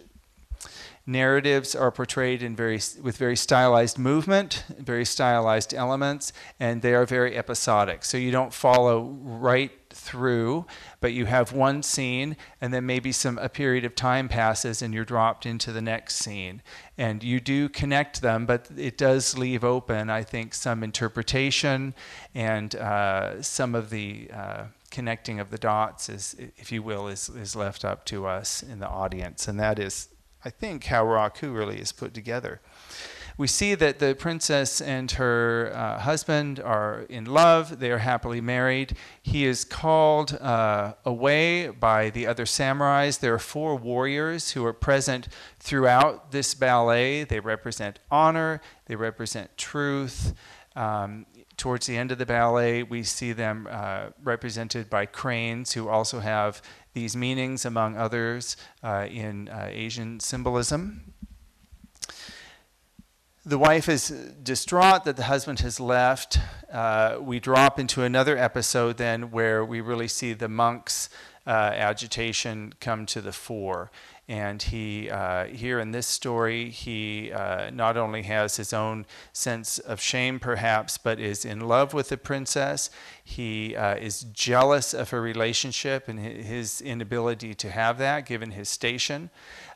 narratives 1.06 1.74
are 1.74 1.90
portrayed 1.90 2.42
in 2.42 2.56
very 2.56 2.80
with 3.02 3.16
very 3.16 3.36
stylized 3.36 3.98
movement, 3.98 4.64
very 4.78 5.04
stylized 5.04 5.74
elements, 5.74 6.32
and 6.58 6.82
they 6.82 6.94
are 6.94 7.04
very 7.04 7.36
episodic. 7.36 8.04
So 8.04 8.16
you 8.16 8.30
don't 8.30 8.52
follow 8.52 9.16
right 9.22 9.72
through, 9.90 10.66
but 11.00 11.12
you 11.12 11.26
have 11.26 11.52
one 11.52 11.82
scene, 11.82 12.36
and 12.60 12.74
then 12.74 12.84
maybe 12.86 13.12
some 13.12 13.38
a 13.38 13.48
period 13.48 13.84
of 13.84 13.94
time 13.94 14.28
passes, 14.28 14.82
and 14.82 14.92
you're 14.94 15.04
dropped 15.04 15.46
into 15.46 15.72
the 15.72 15.82
next 15.82 16.16
scene, 16.16 16.62
and 16.98 17.22
you 17.22 17.38
do 17.38 17.68
connect 17.68 18.22
them, 18.22 18.46
but 18.46 18.68
it 18.76 18.98
does 18.98 19.38
leave 19.38 19.62
open, 19.62 20.10
I 20.10 20.22
think, 20.22 20.54
some 20.54 20.82
interpretation 20.82 21.94
and 22.34 22.74
uh, 22.74 23.40
some 23.42 23.74
of 23.74 23.90
the 23.90 24.30
uh, 24.32 24.64
connecting 24.90 25.38
of 25.38 25.50
the 25.50 25.58
dots 25.58 26.08
is, 26.08 26.34
if 26.56 26.72
you 26.72 26.82
will, 26.82 27.08
is, 27.08 27.28
is 27.28 27.54
left 27.54 27.84
up 27.84 28.04
to 28.06 28.26
us 28.26 28.62
in 28.62 28.80
the 28.80 28.88
audience, 28.88 29.46
and 29.46 29.60
that 29.60 29.78
is 29.78 30.08
I 30.44 30.50
think 30.50 30.84
how 30.84 31.04
Raku 31.04 31.54
really 31.54 31.80
is 31.80 31.92
put 31.92 32.12
together. 32.12 32.60
We 33.36 33.48
see 33.48 33.74
that 33.74 33.98
the 33.98 34.14
princess 34.14 34.80
and 34.80 35.10
her 35.12 35.72
uh, 35.74 35.98
husband 35.98 36.60
are 36.60 37.04
in 37.08 37.24
love, 37.24 37.80
they 37.80 37.90
are 37.90 37.98
happily 37.98 38.40
married. 38.40 38.96
He 39.22 39.44
is 39.44 39.64
called 39.64 40.34
uh, 40.34 40.94
away 41.04 41.68
by 41.68 42.10
the 42.10 42.28
other 42.28 42.44
samurais. 42.44 43.18
There 43.18 43.34
are 43.34 43.40
four 43.40 43.74
warriors 43.74 44.52
who 44.52 44.64
are 44.64 44.72
present 44.72 45.26
throughout 45.58 46.30
this 46.30 46.54
ballet. 46.54 47.24
They 47.24 47.40
represent 47.40 47.98
honor, 48.08 48.60
they 48.86 48.94
represent 48.94 49.56
truth. 49.56 50.34
Um, 50.76 51.26
towards 51.56 51.86
the 51.86 51.96
end 51.96 52.12
of 52.12 52.18
the 52.18 52.26
ballet, 52.26 52.82
we 52.82 53.02
see 53.02 53.32
them 53.32 53.68
uh, 53.70 54.06
represented 54.22 54.90
by 54.90 55.06
cranes 55.06 55.72
who 55.72 55.88
also 55.88 56.20
have 56.20 56.62
these 56.94 57.16
meanings, 57.16 57.64
among 57.64 57.96
others, 57.96 58.56
uh, 58.82 59.06
in 59.10 59.48
uh, 59.48 59.68
Asian 59.70 60.20
symbolism. 60.20 61.12
The 63.44 63.58
wife 63.58 63.90
is 63.90 64.08
distraught 64.42 65.04
that 65.04 65.16
the 65.16 65.24
husband 65.24 65.60
has 65.60 65.78
left. 65.78 66.38
Uh, 66.72 67.18
we 67.20 67.40
drop 67.40 67.78
into 67.78 68.02
another 68.02 68.38
episode 68.38 68.96
then 68.96 69.30
where 69.30 69.62
we 69.62 69.82
really 69.82 70.08
see 70.08 70.32
the 70.32 70.48
monk's 70.48 71.10
uh, 71.46 71.50
agitation 71.50 72.72
come 72.80 73.04
to 73.06 73.20
the 73.20 73.32
fore. 73.32 73.90
And 74.26 74.62
he, 74.62 75.10
uh, 75.10 75.44
here 75.46 75.78
in 75.78 75.90
this 75.90 76.06
story, 76.06 76.70
he 76.70 77.30
uh, 77.30 77.68
not 77.70 77.98
only 77.98 78.22
has 78.22 78.56
his 78.56 78.72
own 78.72 79.04
sense 79.34 79.78
of 79.78 80.00
shame, 80.00 80.40
perhaps, 80.40 80.96
but 80.96 81.20
is 81.20 81.44
in 81.44 81.60
love 81.60 81.92
with 81.92 82.08
the 82.08 82.16
princess. 82.16 82.88
He 83.22 83.76
uh, 83.76 83.96
is 83.96 84.22
jealous 84.22 84.94
of 84.94 85.10
her 85.10 85.20
relationship 85.20 86.08
and 86.08 86.18
his 86.18 86.80
inability 86.80 87.54
to 87.54 87.70
have 87.70 87.98
that, 87.98 88.24
given 88.24 88.52
his 88.52 88.70
station. 88.70 89.28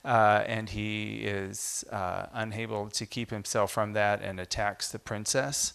Uh, 0.02 0.44
and 0.46 0.70
he 0.70 1.18
is 1.24 1.84
uh, 1.92 2.26
unable 2.32 2.88
to 2.88 3.04
keep 3.04 3.30
himself 3.30 3.70
from 3.70 3.92
that 3.92 4.22
and 4.22 4.40
attacks 4.40 4.90
the 4.90 4.98
princess. 4.98 5.74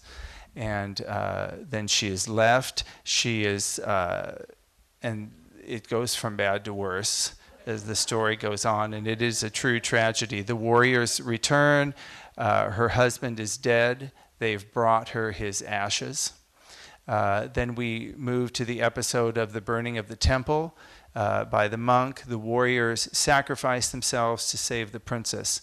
And 0.56 1.00
uh, 1.06 1.52
then 1.62 1.88
she 1.88 2.08
is 2.08 2.28
left. 2.28 2.86
She 3.04 3.44
is, 3.44 3.80
and 5.04 5.32
it 5.64 5.88
goes 5.88 6.16
from 6.16 6.38
bad 6.38 6.66
to 6.66 6.74
worse 6.74 7.36
as 7.66 7.86
the 7.86 7.96
story 7.96 8.36
goes 8.36 8.66
on, 8.66 8.94
and 8.94 9.08
it 9.08 9.22
is 9.22 9.44
a 9.44 9.50
true 9.50 9.80
tragedy. 9.80 10.42
The 10.42 10.56
warriors 10.56 11.22
return. 11.22 11.94
Uh, 12.38 12.72
her 12.72 12.90
husband 12.90 13.40
is 13.40 13.58
dead. 13.58 14.12
They've 14.40 14.72
brought 14.74 15.10
her 15.10 15.32
his 15.32 15.62
ashes. 15.62 16.34
Uh, 17.08 17.48
then 17.54 17.76
we 17.76 18.14
move 18.18 18.54
to 18.54 18.66
the 18.66 18.82
episode 18.82 19.38
of 19.38 19.54
the 19.54 19.62
burning 19.62 19.98
of 19.98 20.08
the 20.08 20.16
temple 20.16 20.76
uh, 21.16 21.46
by 21.46 21.68
the 21.68 21.78
monk. 21.78 22.24
The 22.26 22.38
warriors 22.38 23.10
sacrifice 23.12 23.90
themselves 23.90 24.50
to 24.52 24.58
save 24.58 24.92
the 24.92 25.00
princess, 25.00 25.62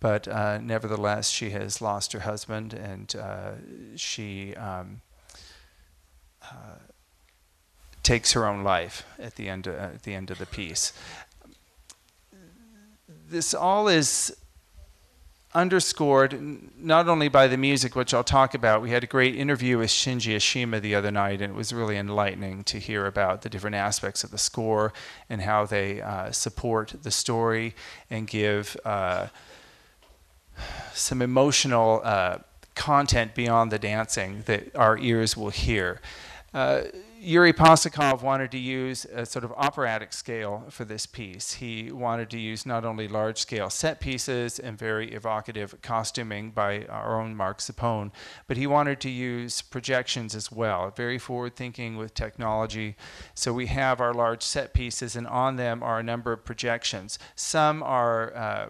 but 0.00 0.26
uh, 0.26 0.58
nevertheless, 0.58 1.30
she 1.30 1.50
has 1.50 1.80
lost 1.80 2.12
her 2.12 2.20
husband 2.20 2.74
and 2.74 3.14
uh, 3.16 3.52
she. 3.96 4.54
Um, 4.54 5.02
uh, 6.42 6.78
takes 8.04 8.32
her 8.32 8.46
own 8.46 8.64
life 8.64 9.04
at 9.18 9.34
the 9.34 9.50
end, 9.50 9.66
at 9.66 10.04
the 10.04 10.14
end 10.14 10.30
of 10.30 10.38
the 10.38 10.46
piece 10.46 10.94
this 13.30 13.54
all 13.54 13.88
is 13.88 14.34
underscored 15.54 16.38
not 16.78 17.08
only 17.08 17.28
by 17.28 17.46
the 17.46 17.56
music, 17.56 17.96
which 17.96 18.12
I'll 18.12 18.24
talk 18.24 18.54
about. 18.54 18.82
We 18.82 18.90
had 18.90 19.02
a 19.02 19.06
great 19.06 19.34
interview 19.34 19.78
with 19.78 19.90
Shinji 19.90 20.36
Oshima 20.36 20.80
the 20.80 20.94
other 20.94 21.10
night, 21.10 21.40
and 21.40 21.52
it 21.52 21.56
was 21.56 21.72
really 21.72 21.96
enlightening 21.96 22.64
to 22.64 22.78
hear 22.78 23.06
about 23.06 23.42
the 23.42 23.48
different 23.48 23.76
aspects 23.76 24.24
of 24.24 24.30
the 24.30 24.38
score 24.38 24.92
and 25.28 25.42
how 25.42 25.64
they 25.64 26.00
uh, 26.02 26.30
support 26.32 26.94
the 27.02 27.10
story 27.10 27.74
and 28.10 28.26
give 28.26 28.76
uh, 28.84 29.28
some 30.92 31.22
emotional 31.22 32.02
uh, 32.04 32.38
content 32.74 33.34
beyond 33.34 33.72
the 33.72 33.78
dancing 33.78 34.42
that 34.46 34.74
our 34.76 34.98
ears 34.98 35.36
will 35.36 35.50
hear. 35.50 36.00
Yuri 37.20 37.52
Possokhov 37.52 38.22
wanted 38.22 38.52
to 38.52 38.58
use 38.58 39.04
a 39.06 39.26
sort 39.26 39.44
of 39.44 39.52
operatic 39.56 40.12
scale 40.12 40.64
for 40.70 40.84
this 40.84 41.04
piece. 41.04 41.54
He 41.54 41.90
wanted 41.90 42.30
to 42.30 42.38
use 42.38 42.64
not 42.64 42.84
only 42.84 43.08
large 43.08 43.38
scale 43.38 43.70
set 43.70 43.98
pieces 43.98 44.60
and 44.60 44.78
very 44.78 45.12
evocative 45.12 45.74
costuming 45.82 46.52
by 46.52 46.84
our 46.84 47.20
own 47.20 47.34
Mark 47.34 47.58
Zappone, 47.58 48.12
but 48.46 48.56
he 48.56 48.68
wanted 48.68 49.00
to 49.00 49.10
use 49.10 49.62
projections 49.62 50.36
as 50.36 50.52
well, 50.52 50.92
very 50.94 51.18
forward 51.18 51.56
thinking 51.56 51.96
with 51.96 52.14
technology. 52.14 52.94
So 53.34 53.52
we 53.52 53.66
have 53.66 54.00
our 54.00 54.14
large 54.14 54.42
set 54.42 54.72
pieces, 54.72 55.16
and 55.16 55.26
on 55.26 55.56
them 55.56 55.82
are 55.82 55.98
a 55.98 56.04
number 56.04 56.32
of 56.32 56.44
projections. 56.44 57.18
Some 57.34 57.82
are 57.82 58.36
uh, 58.36 58.68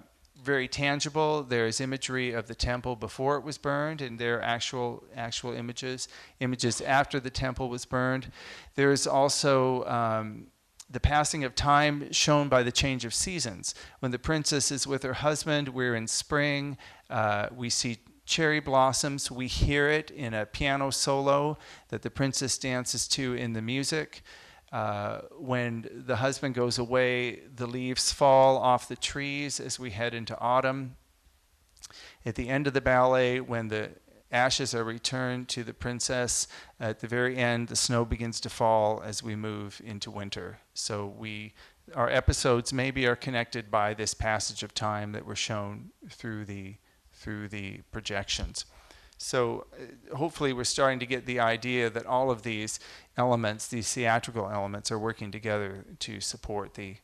very 0.48 0.66
tangible. 0.66 1.42
There's 1.42 1.78
imagery 1.78 2.32
of 2.32 2.46
the 2.46 2.54
temple 2.54 2.96
before 2.96 3.36
it 3.36 3.44
was 3.44 3.58
burned, 3.58 4.00
and 4.00 4.18
there 4.18 4.38
are 4.38 4.42
actual 4.42 5.04
actual 5.14 5.52
images, 5.52 6.08
images 6.40 6.80
after 6.80 7.20
the 7.20 7.28
temple 7.28 7.68
was 7.68 7.84
burned. 7.84 8.32
There's 8.74 9.06
also 9.06 9.84
um, 9.84 10.46
the 10.88 11.00
passing 11.00 11.44
of 11.44 11.54
time 11.54 12.10
shown 12.12 12.48
by 12.48 12.62
the 12.62 12.72
change 12.72 13.04
of 13.04 13.12
seasons. 13.12 13.74
When 14.00 14.10
the 14.10 14.18
princess 14.18 14.72
is 14.72 14.86
with 14.86 15.02
her 15.02 15.12
husband, 15.12 15.68
we're 15.68 15.94
in 15.94 16.06
spring. 16.06 16.78
Uh, 17.10 17.48
we 17.54 17.68
see 17.68 17.98
cherry 18.24 18.60
blossoms. 18.60 19.30
We 19.30 19.48
hear 19.48 19.90
it 19.90 20.10
in 20.10 20.32
a 20.32 20.46
piano 20.46 20.88
solo 20.90 21.58
that 21.90 22.00
the 22.00 22.10
princess 22.10 22.56
dances 22.56 23.06
to 23.08 23.34
in 23.34 23.52
the 23.52 23.62
music. 23.62 24.22
Uh, 24.70 25.20
when 25.38 25.88
the 26.06 26.16
husband 26.16 26.54
goes 26.54 26.78
away, 26.78 27.40
the 27.54 27.66
leaves 27.66 28.12
fall 28.12 28.58
off 28.58 28.88
the 28.88 28.96
trees 28.96 29.60
as 29.60 29.78
we 29.78 29.90
head 29.90 30.14
into 30.14 30.38
autumn. 30.38 30.96
At 32.26 32.34
the 32.34 32.48
end 32.48 32.66
of 32.66 32.74
the 32.74 32.80
ballet, 32.80 33.40
when 33.40 33.68
the 33.68 33.90
ashes 34.30 34.74
are 34.74 34.84
returned 34.84 35.48
to 35.48 35.64
the 35.64 35.72
princess, 35.72 36.48
at 36.78 37.00
the 37.00 37.06
very 37.06 37.36
end, 37.36 37.68
the 37.68 37.76
snow 37.76 38.04
begins 38.04 38.40
to 38.40 38.50
fall 38.50 39.02
as 39.02 39.22
we 39.22 39.34
move 39.34 39.80
into 39.84 40.10
winter. 40.10 40.58
So 40.74 41.06
we, 41.06 41.54
our 41.94 42.10
episodes 42.10 42.72
maybe 42.72 43.06
are 43.06 43.16
connected 43.16 43.70
by 43.70 43.94
this 43.94 44.12
passage 44.12 44.62
of 44.62 44.74
time 44.74 45.12
that 45.12 45.26
we're 45.26 45.34
shown 45.34 45.90
through 46.10 46.44
the 46.44 46.76
through 47.14 47.48
the 47.48 47.80
projections. 47.90 48.64
So 49.18 49.66
uh, 50.12 50.16
hopefully, 50.16 50.52
we're 50.52 50.64
starting 50.64 51.00
to 51.00 51.06
get 51.06 51.26
the 51.26 51.40
idea 51.40 51.90
that 51.90 52.06
all 52.06 52.30
of 52.30 52.42
these 52.42 52.80
elements, 53.16 53.66
these 53.66 53.92
theatrical 53.92 54.48
elements, 54.48 54.90
are 54.90 54.98
working 54.98 55.30
together 55.30 55.84
to 55.98 56.20
support 56.20 56.74
the 56.74 56.96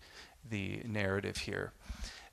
the 0.48 0.82
narrative 0.86 1.38
here. 1.38 1.72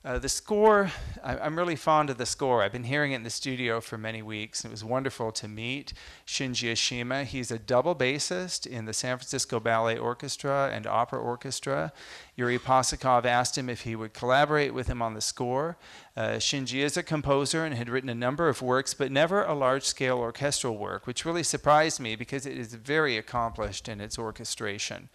Uh, 0.04 0.18
the 0.18 0.28
score, 0.28 0.92
I, 1.24 1.46
am 1.46 1.56
really 1.56 1.76
fond 1.76 2.10
of 2.10 2.18
the 2.18 2.26
score. 2.26 2.64
I've 2.64 2.72
been 2.72 2.86
hearing 2.86 3.12
it 3.12 3.18
in 3.18 3.24
the 3.24 3.30
studio 3.30 3.80
for 3.80 4.00
many 4.00 4.24
weeks, 4.24 4.66
it 4.66 4.72
was 4.72 4.84
wonderful 4.84 5.32
to 5.34 5.48
meet 5.48 5.94
Shinji 6.26 6.72
Oshima. 6.72 7.24
He's 7.24 7.52
a 7.52 7.60
double 7.60 7.94
bassist 7.94 8.66
in 8.66 8.86
the 8.86 8.94
San 8.94 9.18
Francisco 9.18 9.60
Ballet 9.60 10.00
Orchestra 10.00 10.72
and 10.74 10.88
Opera 10.88 11.20
Orchestra. 11.20 11.94
Yuri 12.36 12.58
Possokhov 12.58 13.26
asked 13.26 13.56
him 13.56 13.70
if 13.70 13.82
he 13.82 13.96
would 13.96 14.16
collaborate 14.16 14.74
with 14.74 14.88
him 14.88 15.04
on 15.04 15.14
the 15.14 15.22
score. 15.22 15.78
Uh, 16.18 16.40
Shinji 16.40 16.80
is 16.80 16.98
a 16.98 17.04
composer 17.04 17.64
and 17.64 17.76
had 17.76 17.88
written 17.88 18.10
a 18.10 18.16
number 18.16 18.50
of 18.50 18.64
works, 18.64 18.96
but 18.96 19.12
never 19.12 19.44
a 19.44 19.54
large 19.54 19.84
scale 19.84 20.18
orchestral 20.18 20.80
work, 20.80 21.06
which 21.06 21.26
really 21.26 21.44
surprised 21.44 22.00
me 22.00 22.16
because 22.16 22.48
it 22.48 22.58
is 22.58 22.74
very 22.74 23.18
accomplished 23.18 23.88
in 23.88 24.02
its 24.02 24.18
orchestration. 24.18 25.10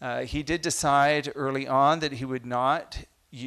Uh, 0.00 0.22
he 0.22 0.42
did 0.42 0.62
decide 0.62 1.30
early 1.34 1.68
on 1.68 2.00
that 2.00 2.12
he 2.12 2.24
would 2.24 2.46
not 2.46 3.04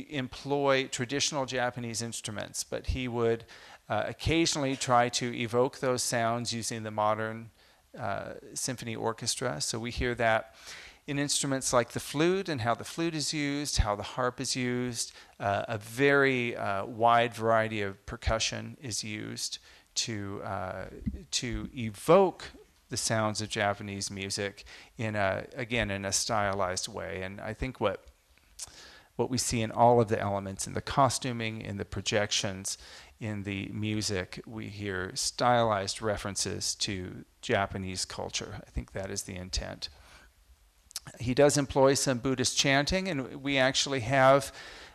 employ 0.10 0.88
traditional 0.88 1.46
Japanese 1.46 2.01
instruments, 2.01 2.63
but 2.63 2.88
he 2.88 3.08
would 3.08 3.46
uh, 3.89 4.03
occasionally 4.08 4.75
try 4.75 5.10
to 5.10 5.36
evoke 5.36 5.79
those 5.79 6.03
sounds 6.03 6.53
using 6.53 6.84
the 6.84 6.91
modern 6.91 7.50
uh, 7.98 8.34
symphony 8.53 8.96
orchestra. 8.96 9.60
So 9.62 9.79
we 9.79 9.91
hear 9.91 10.13
that 10.15 10.55
in 11.08 11.17
instruments 11.17 11.74
like 11.74 11.89
the 11.93 12.00
flute 12.00 12.48
and 12.50 12.62
how 12.62 12.75
the 12.75 12.84
flute 12.84 13.15
is 13.15 13.34
used, 13.34 13.77
how 13.77 13.96
the 13.96 14.03
harp 14.03 14.39
is 14.39 14.55
used. 14.55 15.12
Uh, 15.39 15.63
a 15.67 15.77
very 15.79 16.55
uh, 16.55 16.86
wide 16.86 17.34
variety 17.34 17.81
of 17.81 18.05
percussion 18.05 18.77
is 18.79 19.03
used 19.03 19.58
to 19.96 20.41
uh, 20.43 20.86
to 21.31 21.67
evoke 21.75 22.51
the 22.89 22.98
sounds 22.98 23.41
of 23.41 23.50
Japanese 23.50 24.12
music 24.12 24.65
in 24.98 25.15
a 25.15 25.46
again 25.55 25.89
in 25.89 26.05
a 26.05 26.12
stylized 26.12 26.88
way. 26.88 27.24
And 27.24 27.41
I 27.41 27.55
think 27.55 27.79
what 27.79 28.05
what 29.20 29.30
we 29.30 29.38
see 29.38 29.62
in 29.62 29.70
all 29.70 30.00
of 30.00 30.08
the 30.08 30.20
elements 30.20 30.66
in 30.66 30.74
the 30.74 30.82
costuming, 30.82 31.60
in 31.60 31.76
the 31.76 31.84
projections, 31.84 32.78
in 33.20 33.44
the 33.44 33.68
music, 33.74 34.42
we 34.48 34.68
hear 34.68 35.12
stylized 35.14 36.02
references 36.02 36.74
to 36.76 37.26
Japanese 37.42 38.06
culture. 38.06 38.62
I 38.66 38.70
think 38.70 38.94
that 38.94 39.12
is 39.12 39.24
the 39.24 39.36
intent. 39.36 39.90
He 41.20 41.34
does 41.34 41.58
employ 41.58 41.96
some 41.96 42.20
Buddhist 42.20 42.58
chanting, 42.58 43.10
and 43.10 43.44
we 43.44 43.58
actually 43.58 44.00
have 44.02 44.54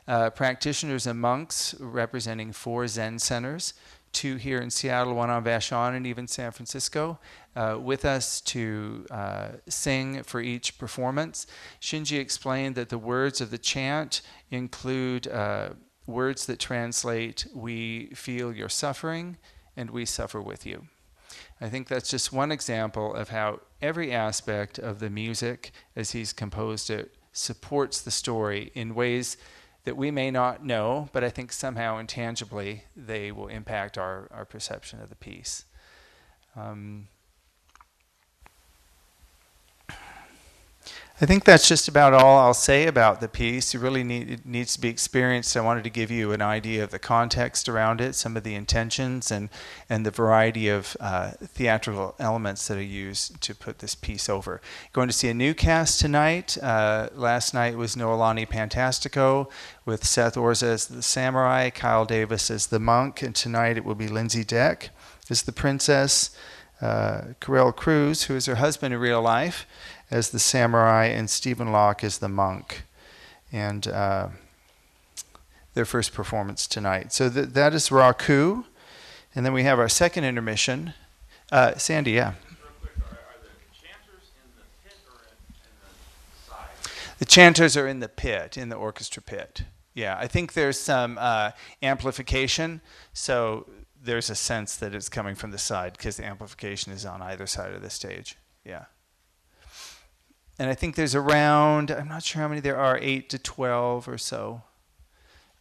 uh, 0.09 0.31
practitioners 0.31 1.07
and 1.07 1.21
monks 1.21 1.75
representing 1.79 2.53
four 2.53 2.89
Zen 2.89 3.19
centers 3.19 3.75
two 4.15 4.37
here 4.37 4.61
in 4.61 4.71
Seattle, 4.71 5.15
one 5.15 5.29
on 5.29 5.45
Vashon, 5.45 5.95
and 5.95 6.07
even 6.07 6.27
San 6.27 6.53
Francisco, 6.53 7.19
uh, 7.57 7.79
with 7.81 8.05
us 8.05 8.41
to 8.41 9.07
uh, 9.11 9.49
sing 9.69 10.23
for 10.23 10.41
each 10.41 10.79
performance. 10.79 11.47
Shinji 11.81 12.19
explained 12.19 12.75
that 12.75 12.89
the 12.89 12.99
words 12.99 13.41
of 13.41 13.51
the 13.51 13.59
chant 13.59 14.23
include 14.51 15.29
uh, 15.29 15.71
words 16.07 16.47
that 16.47 16.59
translate, 16.59 17.47
We 17.55 18.07
feel 18.15 18.53
your 18.53 18.69
suffering 18.69 19.37
and 19.77 19.91
we 19.91 20.05
suffer 20.05 20.41
with 20.41 20.67
you. 20.67 20.87
I 21.61 21.69
think 21.69 21.89
that's 21.89 22.11
just 22.11 22.33
one 22.33 22.53
example 22.53 23.15
of 23.15 23.31
how 23.31 23.61
every 23.81 24.13
aspect 24.13 24.79
of 24.79 24.99
the 24.99 25.11
music, 25.11 25.73
as 25.97 26.13
he's 26.13 26.33
composed 26.33 26.91
it, 26.91 27.15
supports 27.33 28.01
the 28.01 28.11
story 28.11 28.71
in 28.75 28.95
ways 28.95 29.37
that 29.85 29.97
we 29.97 30.11
may 30.11 30.31
not 30.31 30.65
know, 30.65 31.09
but 31.13 31.23
I 31.23 31.31
think 31.31 31.53
somehow 31.53 31.99
intangibly 31.99 32.85
they 32.97 33.31
will 33.33 33.49
impact 33.49 33.99
our, 33.99 34.29
our 34.33 34.45
perception 34.45 35.01
of 35.01 35.11
the 35.11 35.17
piece. 35.17 35.65
Um, 36.57 37.09
I 41.21 41.27
think 41.27 41.45
that's 41.45 41.69
just 41.69 41.87
about 41.87 42.13
all 42.13 42.39
I'll 42.39 42.55
say 42.55 42.89
about 42.89 43.21
the 43.21 43.29
piece. 43.29 43.73
You 43.73 43.79
really 43.79 44.03
need 44.03 44.29
it 44.29 44.45
needs 44.45 44.75
to 44.75 44.81
be 44.81 44.89
experienced. 44.89 45.57
I 45.57 45.61
wanted 45.61 45.85
to 45.85 45.91
give 45.91 46.11
you 46.11 46.33
an 46.33 46.43
idea 46.43 46.83
of 46.83 46.91
the 46.91 46.99
context 46.99 47.69
around 47.69 48.01
it, 48.01 48.17
some 48.17 48.37
of 48.37 48.43
the 48.43 48.57
intentions, 48.57 49.31
and 49.31 49.49
and 49.89 50.05
the 50.05 50.11
variety 50.11 50.69
of 50.69 50.97
uh, 50.99 51.31
theatrical 51.41 52.17
elements 52.19 52.67
that 52.67 52.79
are 52.79 52.83
used 52.83 53.41
to 53.43 53.55
put 53.55 53.79
this 53.79 53.95
piece 53.95 54.29
over. 54.29 54.61
Going 54.93 55.07
to 55.07 55.15
see 55.15 55.29
a 55.29 55.35
new 55.35 55.55
cast 55.55 56.01
tonight. 56.01 56.59
Uh, 56.61 57.11
last 57.15 57.55
night 57.55 57.77
was 57.77 57.95
Noelani 57.95 58.49
Pantastico 58.49 59.49
with 59.85 60.05
Seth 60.05 60.35
Orza 60.35 60.65
as 60.65 60.87
the 60.89 61.01
samurai, 61.01 61.71
Kyle 61.71 62.05
Davis 62.05 62.51
as 62.51 62.67
the 62.67 62.81
monk, 62.81 63.23
and 63.23 63.37
tonight 63.37 63.77
it 63.77 63.85
will 63.85 63.95
be 63.95 64.09
Lindsi 64.09 64.45
Dec 64.45 64.89
as 65.31 65.43
the 65.43 65.53
princess, 65.53 66.37
uh, 66.81 67.35
Cruz, 67.39 68.25
who 68.25 68.35
is 68.35 68.47
her 68.47 68.57
husband 68.57 68.93
in 68.93 68.99
real 68.99 69.23
life 69.23 69.65
as 70.15 70.31
the 70.31 70.39
samurai 70.39 71.07
and 71.07 71.29
Steven 71.29 71.73
Loch 71.73 72.05
as 72.05 72.19
the 72.19 72.29
monk. 72.29 72.85
And 73.51 73.89
uh, 73.89 74.29
their 75.75 75.85
first 75.85 76.15
performance 76.15 76.69
tonight. 76.69 77.13
So 77.13 77.29
th- 77.29 77.49
that 77.49 77.75
is 77.75 77.89
Raku. 77.89 78.65
And 79.35 79.45
then 79.45 79.53
we 79.53 79.65
have 79.65 79.81
our 79.81 79.89
second 79.89 80.23
intermission. 80.23 80.95
Uh, 81.51 81.75
Sandy, 81.75 82.13
yeah. 82.13 82.35
The 87.19 87.25
chanters 87.25 87.77
are 87.77 87.89
in 87.89 87.99
the 87.99 88.09
pit, 88.09 88.57
in 88.57 88.69
the 88.69 88.77
orchestra 88.77 89.21
pit. 89.21 89.65
Yeah, 89.95 90.17
I 90.17 90.29
think 90.29 90.53
there's 90.53 90.79
some 90.79 91.19
uh, 91.21 91.53
amplification, 91.83 92.81
so 93.13 93.69
there's 94.01 94.31
a 94.31 94.35
sense 94.37 94.77
that 94.77 94.95
it's 94.95 95.09
coming 95.09 95.35
from 95.35 95.51
the 95.51 95.59
side 95.59 95.95
because 95.95 96.17
the 96.17 96.25
amplification 96.25 96.93
is 96.93 97.05
on 97.05 97.21
either 97.21 97.47
side 97.49 97.73
of 97.73 97.83
the 97.83 97.91
stage. 97.91 98.37
Yeah 98.65 98.85
and 100.59 100.71
I 100.71 100.75
think 100.75 100.95
there's 100.95 101.15
around, 101.15 101.91
I'm 101.91 102.09
not 102.09 102.23
sure 102.23 102.43
how 102.43 102.49
many 102.49 102.61
there 102.61 102.77
are, 102.77 102.99
8 103.01 103.29
to 103.31 103.39
12 103.39 104.09
or 104.09 104.19
so 104.19 104.63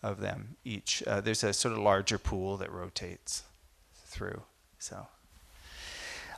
of 0.04 0.20
them 0.20 0.58
each. 0.64 1.02
Uh, 1.08 1.22
there's 1.22 1.44
a 1.44 1.54
sort 1.54 1.74
of 1.74 1.80
larger 1.80 2.18
pool 2.18 2.58
that 2.58 2.72
rotates 2.72 3.44
through. 4.06 4.44
So, 4.78 5.08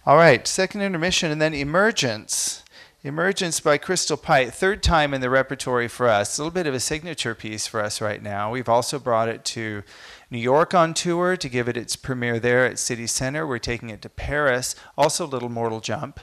all 0.05 0.15
right, 0.15 0.47
second 0.47 0.81
intermission, 0.81 1.31
and 1.31 1.41
then 1.41 1.53
Emergence. 1.53 2.61
Emergence 3.03 3.59
by 3.59 3.77
Crystal 3.77 4.17
Pite, 4.17 4.51
third 4.51 4.81
time 4.81 5.13
in 5.13 5.21
the 5.21 5.29
repertory 5.29 5.87
for 5.87 6.07
us. 6.07 6.37
A 6.37 6.41
little 6.41 6.51
bit 6.51 6.65
of 6.65 6.73
a 6.73 6.79
signature 6.79 7.35
piece 7.35 7.67
for 7.67 7.79
us 7.79 8.01
right 8.01 8.21
now. 8.21 8.49
We've 8.49 8.69
also 8.69 8.97
brought 8.97 9.29
it 9.29 9.45
to 9.45 9.83
New 10.31 10.39
York 10.39 10.73
on 10.73 10.95
tour 10.95 11.37
to 11.37 11.49
give 11.49 11.67
it 11.67 11.77
its 11.77 11.95
premiere 11.95 12.39
there 12.39 12.65
at 12.65 12.79
City 12.79 13.05
Center. 13.05 13.45
We're 13.45 13.59
taking 13.59 13.91
it 13.91 14.01
to 14.01 14.09
Paris, 14.09 14.75
also 14.97 15.27
Little 15.27 15.49
Mortal 15.49 15.81
Jump 15.81 16.19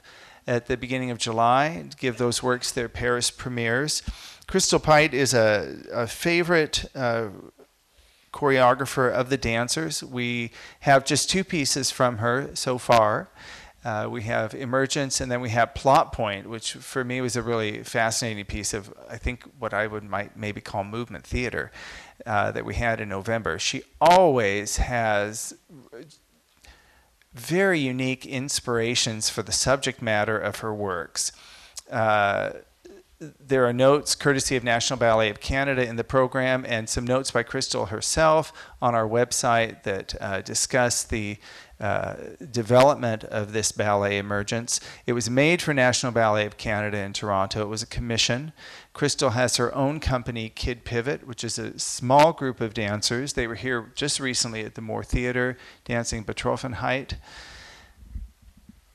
at 0.47 0.67
the 0.67 0.77
beginning 0.77 1.11
of 1.11 1.19
July 1.19 1.85
give 1.99 2.19
those 2.19 2.43
works 2.43 2.73
their 2.73 2.89
Paris 2.89 3.31
premieres. 3.31 4.03
Crystal 4.47 4.81
Pite 4.81 5.15
is 5.15 5.35
a, 5.35 5.77
a 5.93 6.07
favorite 6.07 6.85
uh, 6.95 7.29
choreographer 8.33 9.11
of 9.11 9.31
the 9.31 9.37
dancers. 9.37 10.03
We 10.03 10.51
have 10.81 11.05
just 11.05 11.31
two 11.31 11.45
pieces 11.45 11.91
from 11.91 12.19
her 12.19 12.51
so 12.55 12.79
far. 12.79 13.29
Uh, 13.85 14.07
we 14.09 14.23
have 14.23 14.55
Emergence, 14.55 15.21
and 15.21 15.31
then 15.31 15.41
we 15.41 15.51
have 15.51 15.75
Plot 15.75 16.13
Point, 16.13 16.49
which 16.49 16.75
for 16.75 17.03
me 17.03 17.21
was 17.21 17.35
a 17.35 17.43
really 17.43 17.83
fascinating 17.83 18.45
piece 18.45 18.73
of, 18.73 18.95
I 19.11 19.17
think, 19.17 19.43
what 19.59 19.75
I 19.75 19.89
would 19.89 20.05
might 20.05 20.37
maybe 20.37 20.61
call 20.61 20.85
movement 20.85 21.27
theater 21.27 21.73
uh, 22.25 22.53
that 22.53 22.65
we 22.65 22.75
had 22.75 23.01
in 23.01 23.09
November. 23.09 23.59
She 23.59 23.83
always 24.01 24.77
has 24.77 25.55
very 27.35 27.79
unique 27.79 28.27
inspirations 28.27 29.29
for 29.29 29.43
the 29.43 29.53
subject 29.53 30.03
matter 30.03 30.39
of 30.39 30.59
her 30.61 30.75
works. 30.75 31.33
Uh, 31.91 32.51
there 33.39 33.65
are 33.67 33.73
notes 33.73 34.15
courtesy 34.15 34.57
of 34.57 34.65
National 34.65 34.99
Ballet 34.99 35.31
of 35.31 35.41
Canada 35.41 35.87
in 35.87 35.97
the 35.97 36.05
program, 36.05 36.65
and 36.67 36.89
some 36.89 37.05
notes 37.07 37.31
by 37.31 37.43
Crystal 37.43 37.87
herself 37.87 38.53
on 38.81 38.95
our 38.95 39.09
website 39.09 39.85
that 39.85 40.15
uh, 40.21 40.41
discuss 40.43 41.05
the 41.05 41.37
uh, 41.81 42.15
development 42.51 43.25
of 43.25 43.53
this 43.53 43.73
ballet 43.73 44.19
emergence. 44.19 44.81
It 45.07 45.13
was 45.13 45.29
made 45.29 45.61
for 45.63 45.75
National 45.75 46.13
Ballet 46.13 46.47
of 46.47 46.57
Canada 46.57 46.99
in 46.99 47.13
Toronto. 47.13 47.63
It 47.63 47.69
was 47.69 47.83
a 47.83 47.87
commission. 47.87 48.53
Crystal 48.93 49.31
has 49.31 49.57
her 49.57 49.75
own 49.75 50.01
company, 50.01 50.51
Kid 50.51 50.85
Pivot, 50.85 51.27
which 51.27 51.45
is 51.45 51.59
a 51.59 51.79
small 51.79 52.33
group 52.33 52.61
of 52.61 52.75
dancers. 52.75 53.33
They 53.33 53.47
were 53.47 53.55
here 53.55 53.91
just 53.95 54.21
recently 54.21 54.65
at 54.65 54.75
the 54.75 54.83
Moore 54.83 55.03
Theatre 55.03 55.57
dancing 55.85 56.25
Betroffenheit. 56.25 57.15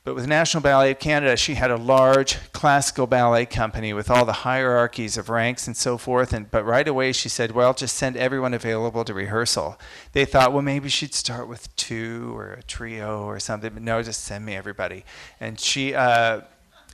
But 0.04 0.14
with 0.14 0.26
National 0.26 0.62
Ballet 0.62 0.92
of 0.92 1.00
Canada, 1.00 1.36
she 1.36 1.56
had 1.56 1.70
a 1.70 1.76
large 1.76 2.38
classical 2.52 3.06
ballet 3.06 3.44
company 3.44 3.92
with 3.92 4.10
all 4.10 4.24
the 4.24 4.32
hierarchies 4.32 5.18
of 5.18 5.28
ranks 5.28 5.66
and 5.66 5.76
so 5.76 5.98
forth. 5.98 6.32
And 6.32 6.50
but 6.50 6.64
right 6.64 6.88
away 6.88 7.12
she 7.12 7.28
said, 7.28 7.50
"Well, 7.50 7.74
just 7.74 7.94
send 7.94 8.16
everyone 8.16 8.54
available 8.54 9.04
to 9.04 9.12
rehearsal." 9.12 9.78
They 10.12 10.24
thought, 10.24 10.54
well, 10.54 10.62
maybe 10.62 10.88
she'd 10.88 11.12
start 11.12 11.46
with 11.46 11.76
two 11.76 12.34
or 12.38 12.52
a 12.52 12.62
trio 12.62 13.24
or 13.24 13.38
something. 13.38 13.74
But 13.74 13.82
no, 13.82 14.02
just 14.02 14.24
send 14.24 14.46
me 14.46 14.56
everybody. 14.56 15.04
And 15.40 15.60
she. 15.60 15.94
Uh, 15.94 16.42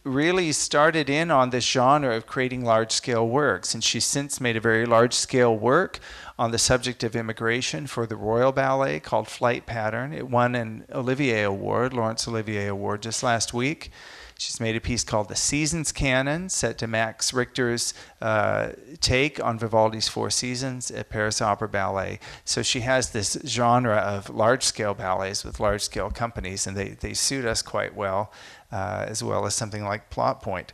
really 0.04 0.52
started 0.52 1.08
in 1.08 1.30
on 1.30 1.50
this 1.50 1.64
genre 1.64 2.14
of 2.14 2.26
creating 2.26 2.64
large 2.64 2.92
scale 2.92 3.26
works. 3.26 3.74
And 3.74 3.82
she's 3.82 4.04
since 4.04 4.40
made 4.40 4.56
a 4.56 4.60
very 4.60 4.84
large 4.84 5.14
scale 5.14 5.56
work 5.56 5.98
on 6.38 6.50
the 6.50 6.58
subject 6.58 7.02
of 7.02 7.16
immigration 7.16 7.86
for 7.86 8.06
the 8.06 8.16
Royal 8.16 8.52
Ballet 8.52 9.00
called 9.00 9.28
Flight 9.28 9.66
Pattern. 9.66 10.12
It 10.12 10.28
won 10.28 10.54
an 10.54 10.84
Olivier 10.92 11.42
Award, 11.42 11.94
Laurence 11.94 12.28
Olivier 12.28 12.66
Award, 12.66 13.02
just 13.02 13.22
last 13.22 13.54
week. 13.54 13.90
She's 14.36 14.58
made 14.58 14.74
a 14.74 14.80
piece 14.80 15.04
called 15.04 15.28
The 15.28 15.36
Seasons 15.36 15.92
Canon, 15.92 16.48
set 16.48 16.76
to 16.78 16.88
Max 16.88 17.32
Richter's 17.32 17.94
uh, 18.20 18.70
take 19.00 19.42
on 19.42 19.60
Vivaldi's 19.60 20.08
Four 20.08 20.28
Seasons 20.28 20.90
at 20.90 21.08
Paris 21.08 21.40
Opera 21.40 21.68
Ballet. 21.68 22.18
So 22.44 22.60
she 22.60 22.80
has 22.80 23.10
this 23.10 23.38
genre 23.46 23.96
of 23.96 24.28
large 24.28 24.64
scale 24.64 24.92
ballets 24.92 25.44
with 25.44 25.60
large 25.60 25.82
scale 25.82 26.10
companies, 26.10 26.66
and 26.66 26.76
they, 26.76 26.90
they 26.90 27.14
suit 27.14 27.44
us 27.44 27.62
quite 27.62 27.94
well 27.94 28.32
uh, 28.74 29.06
as 29.08 29.22
well 29.22 29.46
as 29.46 29.54
something 29.54 29.84
like 29.84 30.10
Plot 30.10 30.42
Point. 30.42 30.72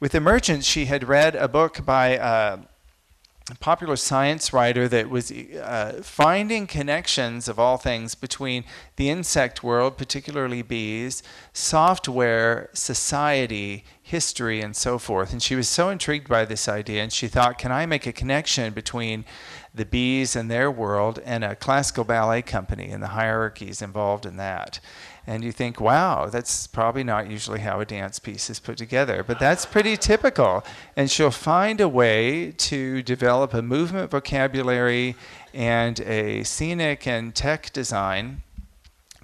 With 0.00 0.14
Emergence, 0.14 0.66
she 0.66 0.84
had 0.84 1.08
read 1.08 1.34
a 1.34 1.48
book 1.48 1.84
by 1.84 2.18
uh, 2.18 2.58
a 3.50 3.54
popular 3.54 3.96
science 3.96 4.52
writer 4.52 4.86
that 4.88 5.08
was 5.08 5.32
uh, 5.32 6.00
finding 6.02 6.66
connections 6.66 7.48
of 7.48 7.58
all 7.58 7.78
things 7.78 8.14
between 8.14 8.64
the 8.96 9.08
insect 9.08 9.62
world, 9.62 9.96
particularly 9.96 10.60
bees, 10.60 11.22
software, 11.54 12.68
society, 12.74 13.84
history, 14.02 14.60
and 14.60 14.76
so 14.76 14.98
forth. 14.98 15.32
And 15.32 15.42
she 15.42 15.56
was 15.56 15.68
so 15.68 15.88
intrigued 15.88 16.28
by 16.28 16.44
this 16.44 16.68
idea, 16.68 17.02
and 17.02 17.10
she 17.10 17.28
thought, 17.28 17.56
can 17.56 17.72
I 17.72 17.86
make 17.86 18.06
a 18.06 18.12
connection 18.12 18.74
between 18.74 19.24
the 19.74 19.86
bees 19.86 20.36
and 20.36 20.50
their 20.50 20.70
world 20.70 21.18
and 21.24 21.42
a 21.42 21.56
classical 21.56 22.04
ballet 22.04 22.42
company 22.42 22.90
and 22.90 23.02
the 23.02 23.08
hierarchies 23.08 23.80
involved 23.80 24.26
in 24.26 24.36
that? 24.36 24.80
And 25.28 25.44
you 25.44 25.52
think, 25.52 25.78
wow, 25.78 26.30
that's 26.30 26.66
probably 26.66 27.04
not 27.04 27.30
usually 27.30 27.60
how 27.60 27.80
a 27.80 27.84
dance 27.84 28.18
piece 28.18 28.48
is 28.48 28.58
put 28.58 28.78
together, 28.78 29.22
but 29.22 29.38
that's 29.38 29.66
pretty 29.66 29.94
typical. 29.94 30.64
And 30.96 31.10
she'll 31.10 31.30
find 31.30 31.82
a 31.82 31.88
way 31.88 32.52
to 32.52 33.02
develop 33.02 33.52
a 33.52 33.60
movement 33.60 34.10
vocabulary 34.10 35.16
and 35.52 36.00
a 36.00 36.44
scenic 36.44 37.06
and 37.06 37.34
tech 37.34 37.70
design 37.74 38.40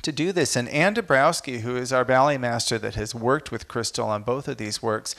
to 0.02 0.12
do 0.12 0.30
this. 0.30 0.56
And 0.56 0.68
Anne 0.68 0.94
Dabrowski, 0.94 1.60
who 1.60 1.74
is 1.74 1.90
our 1.90 2.04
ballet 2.04 2.36
master 2.36 2.78
that 2.78 2.96
has 2.96 3.14
worked 3.14 3.50
with 3.50 3.66
Crystal 3.66 4.06
on 4.06 4.24
both 4.24 4.46
of 4.46 4.58
these 4.58 4.82
works, 4.82 5.16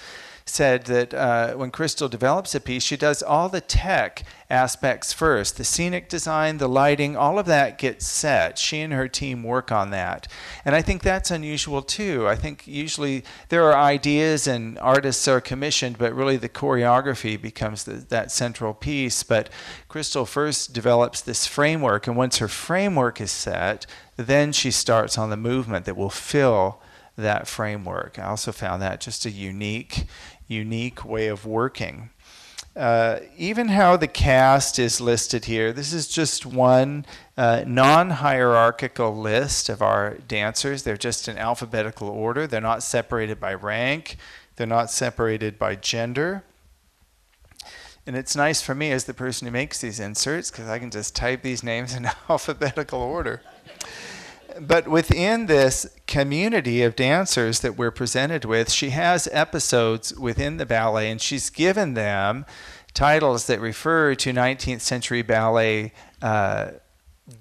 said 0.48 0.86
that 0.86 1.12
uh, 1.12 1.54
when 1.54 1.72
Crystal 1.72 2.08
develops 2.08 2.54
a 2.54 2.60
piece, 2.60 2.84
she 2.84 2.96
does 2.96 3.24
all 3.24 3.50
the 3.50 3.62
tech 3.62 4.24
aspects 4.48 5.12
first. 5.12 5.58
The 5.58 5.64
scenic 5.64 6.08
design, 6.08 6.60
the 6.60 6.70
lighting, 6.70 7.18
all 7.18 7.40
of 7.40 7.48
that 7.48 7.80
gets 7.80 8.06
set. 8.06 8.60
She 8.60 8.82
and 8.82 8.94
her 8.94 9.08
team 9.08 9.42
work 9.42 9.72
on 9.72 9.90
that. 9.90 10.28
And 10.64 10.76
I 10.76 10.84
think 10.84 11.02
that's 11.02 11.32
unusual 11.32 11.82
too. 11.82 12.28
I 12.28 12.36
think 12.36 12.68
usually 12.68 13.24
there 13.50 13.64
are 13.64 13.76
ideas 13.76 14.46
and 14.46 14.78
artists 14.78 15.28
are 15.28 15.42
commissioned, 15.42 15.98
but 15.98 16.14
really 16.14 16.38
the 16.38 16.48
choreography 16.48 17.42
becomes 17.42 17.84
the, 17.86 17.94
that 17.94 18.32
central 18.32 18.76
piece. 18.76 19.24
But 19.24 19.50
Crystal 19.90 20.28
first 20.28 20.74
develops 20.74 21.22
this 21.22 21.48
framework, 21.48 22.06
and 22.06 22.16
once 22.16 22.38
her 22.38 22.48
framework 22.48 23.20
is 23.20 23.32
set, 23.32 23.88
then 24.16 24.52
she 24.52 24.70
starts 24.70 25.18
on 25.18 25.32
the 25.32 25.38
movement 25.38 25.86
that 25.86 25.98
will 25.98 26.12
fill 26.12 26.82
that 27.18 27.48
framework. 27.48 28.20
I 28.20 28.26
also 28.26 28.52
found 28.52 28.82
that 28.82 29.00
just 29.00 29.26
a 29.26 29.32
unique 29.32 30.06
unique 30.48 31.06
way 31.06 31.28
of 31.28 31.46
working. 31.46 32.10
Uh, 32.76 33.20
even 33.38 33.70
how 33.70 33.96
the 33.96 34.08
cast 34.08 34.78
is 34.78 35.00
listed 35.00 35.46
here, 35.46 35.72
this 35.72 35.94
is 35.94 36.10
just 36.10 36.46
one 36.46 37.06
uh, 37.38 37.64
non 37.66 38.10
hierarchical 38.10 39.16
list 39.16 39.70
of 39.70 39.82
our 39.82 40.16
dancers. 40.28 40.84
They're 40.84 40.98
just 40.98 41.30
in 41.30 41.38
alphabetical 41.38 42.10
order. 42.10 42.48
They're 42.48 42.60
not 42.60 42.84
separated 42.84 43.40
by 43.40 43.54
rank, 43.54 44.18
they're 44.58 44.68
not 44.68 44.92
separated 44.92 45.58
by 45.58 45.76
gender. 45.76 46.44
And 48.08 48.16
it's 48.16 48.36
nice 48.36 48.62
for 48.62 48.76
me 48.76 48.92
as 48.92 49.06
the 49.06 49.16
person 49.16 49.48
who 49.48 49.52
makes 49.52 49.82
these 49.82 50.00
inserts 50.00 50.52
because 50.52 50.68
I 50.70 50.78
can 50.78 50.92
just 50.92 51.16
type 51.16 51.42
these 51.42 51.64
names 51.64 51.96
in 51.96 52.06
alphabetical 52.30 53.00
order. 53.00 53.42
But 54.60 54.88
within 54.88 55.48
this 55.48 55.86
community 56.08 56.82
of 56.82 56.96
dancers 56.96 57.60
that 57.60 57.78
we're 57.78 57.92
presented 57.92 58.46
with, 58.46 58.72
she 58.72 58.92
has 58.92 59.28
episodes 59.32 60.14
within 60.18 60.58
the 60.58 60.66
ballet, 60.66 61.12
and 61.12 61.22
she's 61.22 61.50
given 61.50 61.94
them 61.94 62.46
titles 62.94 63.48
that 63.48 63.60
refer 63.60 64.16
to 64.16 64.32
19th 64.32 64.80
century 64.80 65.22
ballet 65.22 65.92
uh, 66.22 66.72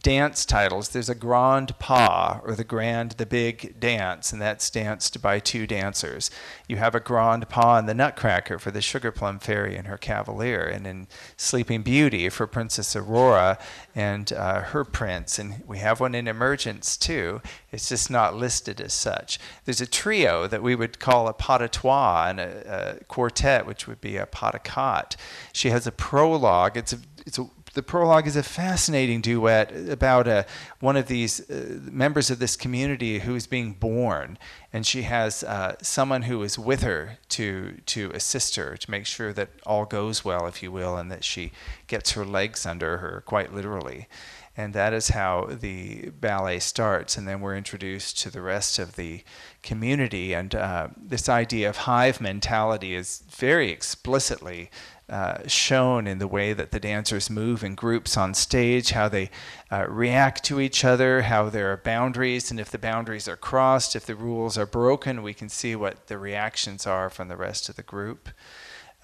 dance 0.02 0.46
titles. 0.46 0.88
There's 0.88 1.10
a 1.10 1.14
grand 1.14 1.78
pas, 1.78 2.40
or 2.44 2.54
the 2.54 2.64
grand, 2.64 3.12
the 3.12 3.26
big 3.26 3.78
dance, 3.78 4.32
and 4.32 4.40
that's 4.40 4.70
danced 4.70 5.20
by 5.20 5.38
two 5.38 5.66
dancers. 5.66 6.30
You 6.66 6.76
have 6.76 6.94
a 6.94 7.00
grand 7.00 7.48
pas 7.50 7.80
in 7.80 7.86
the 7.86 7.92
Nutcracker 7.92 8.58
for 8.58 8.70
the 8.70 8.80
Sugar 8.80 9.12
Plum 9.12 9.38
Fairy 9.38 9.76
and 9.76 9.86
her 9.86 9.98
Cavalier, 9.98 10.64
and 10.64 10.86
in 10.86 11.06
Sleeping 11.36 11.82
Beauty 11.82 12.30
for 12.30 12.46
Princess 12.46 12.96
Aurora 12.96 13.58
and 13.94 14.32
uh, 14.32 14.62
her 14.62 14.84
prince. 14.84 15.38
And 15.38 15.62
we 15.66 15.78
have 15.78 16.00
one 16.00 16.14
in 16.14 16.28
Emergence 16.28 16.96
too. 16.96 17.42
It's 17.70 17.88
just 17.88 18.10
not 18.10 18.34
listed 18.34 18.80
as 18.80 18.94
such. 18.94 19.38
There's 19.66 19.82
a 19.82 19.86
trio 19.86 20.46
that 20.46 20.62
we 20.62 20.74
would 20.74 20.98
call 20.98 21.28
a 21.28 21.34
pas 21.34 21.58
de 21.58 21.68
trois 21.68 22.28
and 22.28 22.40
a, 22.40 23.00
a 23.00 23.04
quartet, 23.04 23.66
which 23.66 23.86
would 23.86 24.00
be 24.00 24.16
a 24.16 24.24
pas 24.24 24.52
de 24.52 24.58
quatre. 24.60 25.18
She 25.52 25.68
has 25.68 25.86
a 25.86 25.92
prologue. 25.92 26.78
It's 26.78 26.94
a 26.94 26.98
it's 27.26 27.38
a 27.38 27.48
the 27.74 27.82
prologue 27.82 28.26
is 28.26 28.36
a 28.36 28.42
fascinating 28.42 29.20
duet 29.20 29.72
about 29.88 30.26
a, 30.26 30.46
one 30.80 30.96
of 30.96 31.06
these 31.06 31.48
uh, 31.50 31.78
members 31.90 32.30
of 32.30 32.38
this 32.38 32.56
community 32.56 33.18
who 33.20 33.34
is 33.34 33.46
being 33.46 33.72
born, 33.72 34.38
and 34.72 34.86
she 34.86 35.02
has 35.02 35.44
uh, 35.44 35.76
someone 35.82 36.22
who 36.22 36.42
is 36.42 36.58
with 36.58 36.82
her 36.82 37.18
to 37.30 37.80
to 37.86 38.10
assist 38.14 38.56
her 38.56 38.76
to 38.76 38.90
make 38.90 39.06
sure 39.06 39.32
that 39.32 39.50
all 39.66 39.84
goes 39.84 40.24
well, 40.24 40.46
if 40.46 40.62
you 40.62 40.72
will, 40.72 40.96
and 40.96 41.10
that 41.10 41.24
she 41.24 41.52
gets 41.86 42.12
her 42.12 42.24
legs 42.24 42.64
under 42.64 42.98
her, 42.98 43.22
quite 43.26 43.52
literally. 43.52 44.08
And 44.56 44.72
that 44.74 44.92
is 44.92 45.08
how 45.08 45.48
the 45.50 46.10
ballet 46.10 46.60
starts, 46.60 47.16
and 47.16 47.26
then 47.26 47.40
we're 47.40 47.56
introduced 47.56 48.20
to 48.20 48.30
the 48.30 48.40
rest 48.40 48.78
of 48.78 48.94
the 48.94 49.24
community. 49.64 50.32
And 50.32 50.54
uh, 50.54 50.88
this 50.96 51.28
idea 51.28 51.68
of 51.68 51.76
hive 51.78 52.20
mentality 52.20 52.94
is 52.94 53.24
very 53.28 53.70
explicitly 53.72 54.70
uh, 55.08 55.46
shown 55.46 56.06
in 56.06 56.18
the 56.18 56.26
way 56.26 56.52
that 56.52 56.70
the 56.70 56.80
dancers 56.80 57.28
move 57.28 57.62
in 57.62 57.74
groups 57.74 58.16
on 58.16 58.32
stage, 58.32 58.90
how 58.90 59.08
they 59.08 59.30
uh, 59.70 59.86
react 59.88 60.42
to 60.44 60.60
each 60.60 60.84
other, 60.84 61.22
how 61.22 61.50
there 61.50 61.72
are 61.72 61.76
boundaries, 61.76 62.50
and 62.50 62.58
if 62.58 62.70
the 62.70 62.78
boundaries 62.78 63.28
are 63.28 63.36
crossed, 63.36 63.94
if 63.94 64.06
the 64.06 64.16
rules 64.16 64.56
are 64.56 64.66
broken, 64.66 65.22
we 65.22 65.34
can 65.34 65.48
see 65.48 65.76
what 65.76 66.06
the 66.06 66.16
reactions 66.16 66.86
are 66.86 67.10
from 67.10 67.28
the 67.28 67.36
rest 67.36 67.68
of 67.68 67.76
the 67.76 67.82
group. 67.82 68.30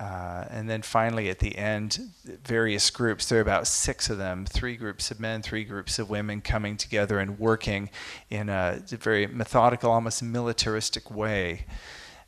Uh, 0.01 0.47
and 0.49 0.71
then 0.71 0.81
finally, 0.81 1.29
at 1.29 1.41
the 1.41 1.59
end, 1.59 2.11
various 2.25 2.89
groups. 2.89 3.29
There 3.29 3.39
are 3.39 3.43
about 3.43 3.67
six 3.67 4.09
of 4.09 4.17
them 4.17 4.47
three 4.47 4.75
groups 4.75 5.11
of 5.11 5.21
men, 5.21 5.43
three 5.43 5.65
groups 5.65 5.99
of 5.99 6.09
women 6.09 6.41
coming 6.41 6.79
together 6.79 7.19
and 7.19 7.39
working 7.39 7.91
in 8.31 8.49
a 8.49 8.83
very 8.87 9.27
methodical, 9.27 9.91
almost 9.91 10.23
militaristic 10.23 11.11
way. 11.11 11.67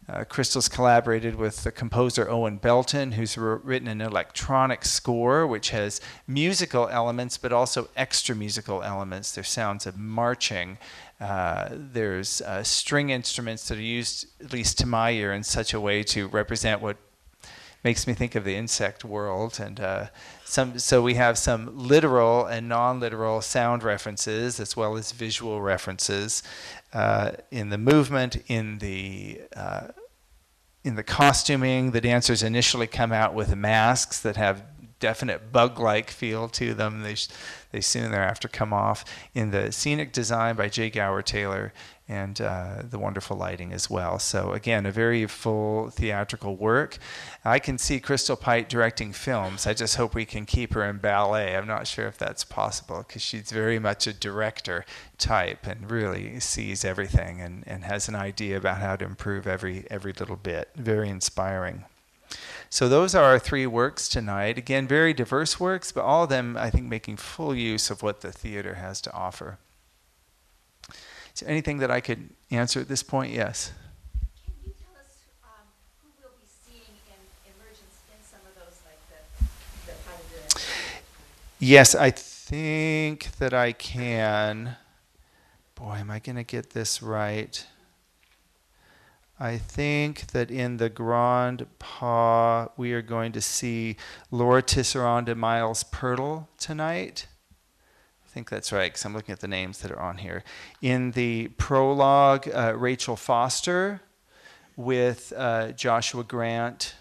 Uh, 0.08 0.24
Crystal's 0.24 0.68
collaborated 0.68 1.36
with 1.36 1.62
the 1.62 1.70
composer 1.70 2.28
Owen 2.28 2.56
Belton, 2.56 3.12
who's 3.12 3.38
written 3.38 3.86
an 3.86 4.00
electronic 4.00 4.84
score 4.84 5.46
which 5.46 5.70
has 5.70 6.00
musical 6.26 6.88
elements 6.88 7.38
but 7.38 7.52
also 7.52 7.88
extra 7.96 8.34
musical 8.34 8.82
elements. 8.82 9.32
There's 9.32 9.48
sounds 9.48 9.86
of 9.86 9.96
marching. 9.96 10.78
Uh, 11.20 11.68
there's 11.70 12.40
uh, 12.42 12.64
string 12.64 13.10
instruments 13.10 13.68
that 13.68 13.78
are 13.78 13.80
used, 13.80 14.26
at 14.42 14.52
least 14.52 14.76
to 14.78 14.86
my 14.86 15.12
ear, 15.12 15.32
in 15.32 15.44
such 15.44 15.72
a 15.72 15.80
way 15.80 16.02
to 16.02 16.26
represent 16.26 16.82
what 16.82 16.96
makes 17.84 18.06
me 18.06 18.12
think 18.12 18.34
of 18.34 18.44
the 18.44 18.56
insect 18.56 19.04
world. 19.04 19.60
And 19.60 19.78
uh, 19.78 20.06
some, 20.52 20.78
so 20.78 21.00
we 21.00 21.14
have 21.14 21.38
some 21.38 21.78
literal 21.78 22.44
and 22.44 22.68
non-literal 22.68 23.40
sound 23.40 23.82
references 23.82 24.60
as 24.60 24.76
well 24.76 24.98
as 24.98 25.12
visual 25.12 25.62
references 25.62 26.42
uh, 26.92 27.32
in 27.50 27.70
the 27.70 27.78
movement, 27.78 28.36
in 28.48 28.76
the 28.78 29.40
uh, 29.56 29.88
in 30.84 30.96
the 30.96 31.02
costuming. 31.02 31.92
The 31.92 32.02
dancers 32.02 32.42
initially 32.42 32.86
come 32.86 33.12
out 33.12 33.32
with 33.32 33.56
masks 33.56 34.20
that 34.20 34.36
have 34.36 34.62
definite 35.02 35.50
bug-like 35.50 36.10
feel 36.10 36.48
to 36.48 36.74
them. 36.74 37.02
They, 37.02 37.16
they 37.72 37.80
soon 37.80 38.12
thereafter 38.12 38.46
come 38.46 38.72
off 38.72 39.04
in 39.34 39.50
the 39.50 39.72
scenic 39.72 40.12
design 40.12 40.54
by 40.54 40.68
Jay 40.68 40.90
Gower 40.90 41.22
Taylor 41.22 41.72
and 42.08 42.40
uh, 42.40 42.82
the 42.88 43.00
wonderful 43.00 43.36
lighting 43.36 43.72
as 43.72 43.90
well. 43.90 44.20
So 44.20 44.52
again, 44.52 44.86
a 44.86 44.92
very 44.92 45.26
full 45.26 45.90
theatrical 45.90 46.54
work. 46.54 46.98
I 47.44 47.58
can 47.58 47.78
see 47.78 47.98
Crystal 47.98 48.36
Pite 48.36 48.68
directing 48.68 49.12
films. 49.12 49.66
I 49.66 49.74
just 49.74 49.96
hope 49.96 50.14
we 50.14 50.24
can 50.24 50.46
keep 50.46 50.72
her 50.74 50.84
in 50.84 50.98
ballet. 50.98 51.56
I'm 51.56 51.66
not 51.66 51.88
sure 51.88 52.06
if 52.06 52.16
that's 52.16 52.44
possible 52.44 53.04
because 53.06 53.22
she's 53.22 53.50
very 53.50 53.80
much 53.80 54.06
a 54.06 54.12
director 54.12 54.84
type 55.18 55.66
and 55.66 55.90
really 55.90 56.38
sees 56.38 56.84
everything 56.84 57.40
and, 57.40 57.64
and 57.66 57.82
has 57.84 58.08
an 58.08 58.14
idea 58.14 58.56
about 58.56 58.78
how 58.78 58.94
to 58.94 59.04
improve 59.04 59.48
every 59.48 59.84
every 59.90 60.12
little 60.12 60.36
bit. 60.36 60.70
Very 60.76 61.08
inspiring. 61.08 61.86
So 62.72 62.88
those 62.88 63.14
are 63.14 63.24
our 63.24 63.38
three 63.38 63.66
works 63.66 64.08
tonight. 64.08 64.56
Again, 64.56 64.88
very 64.88 65.12
diverse 65.12 65.60
works, 65.60 65.92
but 65.92 66.04
all 66.04 66.22
of 66.22 66.30
them, 66.30 66.56
I 66.56 66.70
think, 66.70 66.86
making 66.86 67.18
full 67.18 67.54
use 67.54 67.90
of 67.90 68.02
what 68.02 68.22
the 68.22 68.32
theater 68.32 68.76
has 68.76 69.02
to 69.02 69.12
offer. 69.12 69.58
Is 70.88 71.40
there 71.40 71.50
anything 71.50 71.80
that 71.80 71.90
I 71.90 72.00
could 72.00 72.30
answer 72.50 72.80
at 72.80 72.88
this 72.88 73.02
point? 73.02 73.30
Yes. 73.30 73.72
Can 74.46 74.54
you 74.64 74.72
tell 74.82 74.94
us 74.98 75.12
um, 75.44 75.66
who 76.02 76.08
we'll 76.22 76.32
be 76.40 76.46
seeing 76.64 76.96
in 77.08 77.52
Emergence 77.52 78.00
in 78.08 78.24
some 78.24 78.40
of 78.48 78.54
those, 78.54 78.80
like 78.86 79.06
the, 79.10 79.92
the 79.92 79.98
part 80.06 80.16
of 80.18 80.54
the. 80.54 80.62
Yes, 81.58 81.94
I 81.94 82.10
think 82.10 83.32
that 83.36 83.52
I 83.52 83.72
can. 83.72 84.76
Boy, 85.74 85.96
am 85.96 86.10
I 86.10 86.20
going 86.20 86.36
to 86.36 86.42
get 86.42 86.70
this 86.70 87.02
right? 87.02 87.66
I 89.42 89.58
think 89.58 90.28
that 90.28 90.52
in 90.52 90.76
the 90.76 90.88
Grand 90.88 91.66
Pas, 91.80 92.68
we 92.76 92.92
are 92.92 93.02
going 93.02 93.32
to 93.32 93.40
see 93.40 93.96
Laura 94.30 94.62
Tisserand 94.62 95.26
and 95.26 95.40
Miles 95.40 95.82
Pertl 95.82 96.46
tonight. 96.58 97.26
I 98.24 98.28
think 98.28 98.48
that's 98.48 98.70
right, 98.70 98.92
because 98.92 99.04
I'm 99.04 99.14
looking 99.14 99.32
at 99.32 99.40
the 99.40 99.48
names 99.48 99.80
that 99.80 99.90
are 99.90 99.98
on 99.98 100.18
here. 100.18 100.44
In 100.80 101.10
the 101.10 101.48
prologue, 101.58 102.48
uh, 102.54 102.74
Rachel 102.76 103.16
Foster 103.16 104.00
with 104.76 105.32
uh, 105.36 105.72
Joshua 105.72 106.22
Grant. 106.22 106.94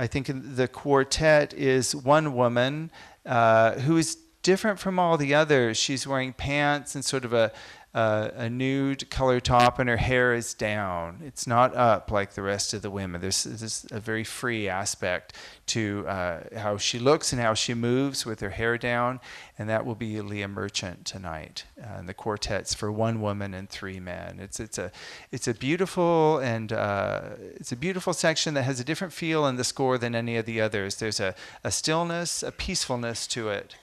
I 0.00 0.08
think 0.08 0.28
the 0.28 0.66
quartet 0.66 1.54
is 1.54 1.94
one 1.94 2.34
woman 2.34 2.90
uh, 3.24 3.74
who 3.74 3.96
is 3.98 4.18
different 4.42 4.80
from 4.80 4.98
all 4.98 5.16
the 5.16 5.32
others. 5.32 5.76
She's 5.76 6.08
wearing 6.08 6.32
pants 6.32 6.96
and 6.96 7.04
sort 7.04 7.24
of 7.24 7.32
a 7.32 7.52
uh, 7.96 8.30
a 8.34 8.50
nude 8.50 9.08
color 9.08 9.40
top 9.40 9.78
and 9.78 9.88
her 9.88 9.96
hair 9.96 10.34
is 10.34 10.52
down. 10.52 11.22
It's 11.24 11.46
not 11.46 11.74
up 11.74 12.10
like 12.10 12.34
the 12.34 12.42
rest 12.42 12.74
of 12.74 12.82
the 12.82 12.90
women. 12.90 13.22
There's, 13.22 13.44
there's 13.44 13.86
a 13.90 13.98
very 13.98 14.22
free 14.22 14.68
aspect 14.68 15.32
to 15.68 16.04
uh, 16.06 16.40
how 16.58 16.76
she 16.76 16.98
looks 16.98 17.32
and 17.32 17.40
how 17.40 17.54
she 17.54 17.72
moves 17.72 18.26
with 18.26 18.40
her 18.40 18.50
hair 18.50 18.76
down, 18.76 19.18
and 19.58 19.66
that 19.70 19.86
will 19.86 19.94
be 19.94 20.20
Leah 20.20 20.46
Merchant 20.46 21.06
tonight. 21.06 21.64
Uh, 21.82 22.00
and 22.00 22.06
the 22.06 22.12
quartet's 22.12 22.74
for 22.74 22.92
one 22.92 23.22
woman 23.22 23.54
and 23.54 23.70
three 23.70 23.98
men. 23.98 24.40
It's 24.40 24.60
it's 24.60 24.76
a 24.76 24.92
it's 25.32 25.48
a 25.48 25.54
beautiful 25.54 26.38
and 26.40 26.74
uh, 26.74 27.22
it's 27.54 27.72
a 27.72 27.76
beautiful 27.76 28.12
section 28.12 28.52
that 28.54 28.64
has 28.64 28.78
a 28.78 28.84
different 28.84 29.14
feel 29.14 29.46
in 29.46 29.56
the 29.56 29.64
score 29.64 29.96
than 29.96 30.14
any 30.14 30.36
of 30.36 30.44
the 30.44 30.60
others. 30.60 30.96
There's 30.96 31.18
a, 31.18 31.34
a 31.64 31.70
stillness, 31.70 32.42
a 32.42 32.52
peacefulness 32.52 33.26
to 33.28 33.48
it, 33.48 33.74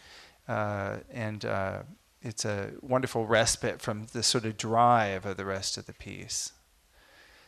uh, 0.48 0.98
and 1.12 1.44
uh, 1.44 1.80
it's 2.24 2.46
a 2.46 2.72
wonderful 2.82 3.28
respite 3.28 3.82
from 3.82 4.08
the 4.14 4.24
sort 4.24 4.46
of 4.46 4.58
drive 4.58 5.26
of 5.26 5.38
the 5.38 5.46
rest 5.46 5.78
of 5.78 5.86
the 5.86 5.94
piece. 5.94 6.54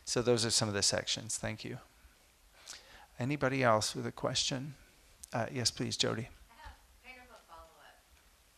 So 0.03 0.21
those 0.21 0.45
are 0.45 0.51
some 0.51 0.67
of 0.67 0.75
the 0.75 0.83
sections. 0.83 1.38
Thank 1.38 1.63
you. 1.63 1.79
Anybody 3.17 3.63
else 3.63 3.95
with 3.95 4.05
a 4.05 4.11
question? 4.11 4.75
Uh, 5.33 5.47
yes, 5.51 5.71
please, 5.71 5.95
Jody. 5.95 6.27
I 6.51 6.59
have 6.61 6.75
kind 7.01 7.17
of 7.23 7.31
a 7.31 7.41
follow-up. 7.47 7.97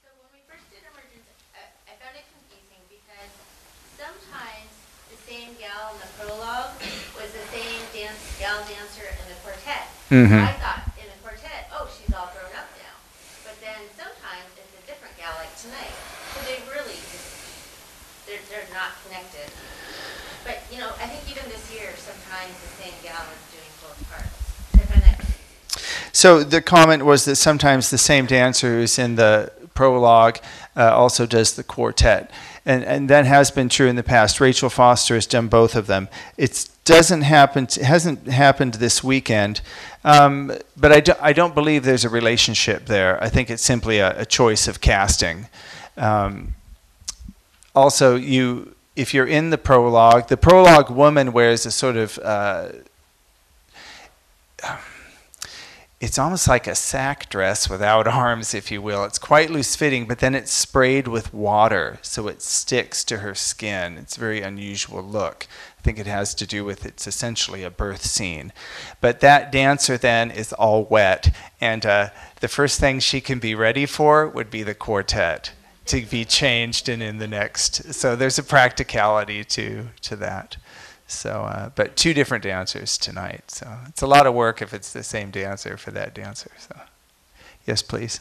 So 0.02 0.10
when 0.18 0.34
we 0.34 0.42
first 0.50 0.66
did 0.74 0.82
Emergence, 0.90 1.30
I, 1.54 1.70
I 1.86 1.94
found 2.02 2.18
it 2.18 2.26
confusing 2.34 2.82
because 2.90 3.32
sometimes 3.96 4.74
the 5.14 5.20
same 5.30 5.54
gal 5.62 5.94
in 5.94 6.02
the 6.02 6.12
prologue 6.18 6.74
was 7.16 7.30
the 7.30 7.46
same 7.54 7.86
gal 8.42 8.58
dancer 8.66 9.06
in 9.06 9.26
the 9.30 9.38
quartet. 9.46 9.88
Mm-hmm. 10.10 10.42
I 10.42 10.54
thought 10.58 10.90
in 10.98 11.06
the 11.06 11.20
quartet, 11.22 11.70
oh, 11.78 11.86
she's 11.94 12.10
all 12.10 12.34
grown 12.34 12.52
up 12.58 12.68
now. 12.82 12.98
But 13.46 13.62
then 13.62 13.86
sometimes 13.94 14.50
it's 14.58 14.74
a 14.74 14.84
different 14.90 15.14
gal, 15.22 15.38
like 15.38 15.54
tonight. 15.56 15.94
So 16.34 16.44
they 16.50 16.60
really 16.70 16.98
just, 17.14 17.30
they're 18.58 18.74
not 18.74 18.98
connected. 19.06 19.54
But, 20.44 20.64
you 20.72 20.80
know, 20.80 20.90
I 20.98 21.06
think 21.06 21.30
even 21.30 21.48
this 21.52 21.70
year, 21.72 21.94
sometimes 21.98 22.54
the 22.58 22.74
same 22.82 22.94
gal 23.04 23.22
is 23.30 23.44
doing 23.54 23.72
both 23.82 24.10
parts. 24.10 24.38
So 26.18 26.44
the 26.44 26.64
comment 26.64 27.06
was 27.06 27.26
that 27.26 27.36
sometimes 27.36 27.92
the 27.92 27.98
same 28.00 28.26
dancer 28.26 28.80
who's 28.80 28.98
in 28.98 29.18
the 29.18 29.52
prologue 29.76 30.40
uh, 30.76 30.92
also 30.96 31.28
does 31.28 31.54
the 31.54 31.64
quartet. 31.64 32.32
And, 32.66 32.84
and 32.84 33.08
that 33.10 33.26
has 33.26 33.52
been 33.52 33.70
true 33.70 33.88
in 33.88 33.96
the 33.96 34.04
past. 34.04 34.42
Rachel 34.42 34.72
Foster 34.72 35.14
has 35.14 35.28
done 35.28 35.48
both 35.48 35.76
of 35.76 35.86
them. 35.86 36.10
It 36.36 36.68
doesn't 36.86 37.22
happen, 37.22 37.66
it 37.66 37.76
hasn't 37.76 38.26
happened 38.26 38.76
this 38.76 39.04
weekend, 39.04 39.62
um, 40.04 40.54
but 40.76 40.92
I, 40.92 41.02
do, 41.02 41.14
I 41.22 41.34
don't 41.34 41.54
believe 41.54 41.84
there's 41.84 42.06
a 42.06 42.10
relationship 42.10 42.88
there. 42.88 43.24
I 43.24 43.30
think 43.30 43.52
it's 43.52 43.62
simply 43.62 44.00
a, 44.00 44.22
a 44.22 44.26
choice 44.26 44.68
of 44.68 44.82
casting. 44.82 45.48
Um, 45.98 46.56
also, 47.78 48.16
you 48.16 48.76
if 48.96 49.14
you're 49.14 49.28
in 49.28 49.52
the 49.52 49.58
prologue, 49.60 50.28
the 50.28 50.38
prologue 50.38 50.90
woman 50.90 51.32
wears 51.32 51.68
a 51.68 51.72
sort 51.72 51.96
of 51.96 52.18
uh, 52.18 52.70
it's 56.00 56.18
almost 56.18 56.48
like 56.48 56.66
a 56.68 56.74
sack 56.74 57.30
dress 57.30 57.70
without 57.70 58.08
arms, 58.24 58.56
if 58.56 58.72
you 58.72 58.82
will. 58.82 59.04
It's 59.04 59.20
quite 59.20 59.52
loose 59.52 59.76
fitting, 59.76 60.08
but 60.08 60.20
then 60.20 60.34
it's 60.34 60.52
sprayed 60.52 61.08
with 61.08 61.34
water 61.34 62.00
so 62.02 62.28
it 62.28 62.42
sticks 62.42 63.04
to 63.06 63.18
her 63.18 63.36
skin. 63.36 63.98
It's 63.98 64.18
a 64.18 64.20
very 64.20 64.42
unusual 64.42 65.04
look. 65.04 65.48
I 65.78 65.82
think 65.84 66.00
it 66.00 66.08
has 66.08 66.34
to 66.36 66.48
do 66.48 66.66
with 66.66 66.84
it's 66.84 67.06
essentially 67.06 67.64
a 67.64 67.70
birth 67.70 68.04
scene. 68.04 68.52
But 69.02 69.20
that 69.20 69.52
dancer 69.52 69.98
then 69.98 70.32
is 70.32 70.52
all 70.54 70.84
wet, 70.86 71.34
and 71.62 71.86
uh, 71.86 72.10
the 72.42 72.48
first 72.48 72.80
thing 72.80 73.00
she 73.00 73.22
can 73.22 73.38
be 73.38 73.54
ready 73.54 73.86
for 73.86 74.28
would 74.28 74.50
be 74.50 74.64
the 74.64 74.76
quartet 74.76 75.52
to 75.88 76.02
be 76.06 76.26
changed 76.26 76.90
and 76.90 77.02
in 77.02 77.18
the 77.18 77.28
next. 77.28 77.94
So 77.94 78.16
there's 78.16 78.40
a 78.40 78.44
practicality 78.44 79.44
to 79.44 79.88
to 80.02 80.16
that. 80.18 80.58
So, 81.08 81.44
uh, 81.44 81.70
but 81.74 81.96
two 81.96 82.14
different 82.14 82.44
dancers 82.44 82.98
tonight. 82.98 83.50
So 83.50 83.66
it's 83.88 84.02
a 84.02 84.08
lot 84.08 84.28
of 84.28 84.34
work 84.34 84.62
if 84.62 84.74
it's 84.74 84.92
the 84.92 85.04
same 85.04 85.32
dancer 85.32 85.78
for 85.78 85.92
that 85.92 86.14
dancer. 86.14 86.52
So, 86.60 86.76
yes, 87.66 87.82
please. 87.82 88.20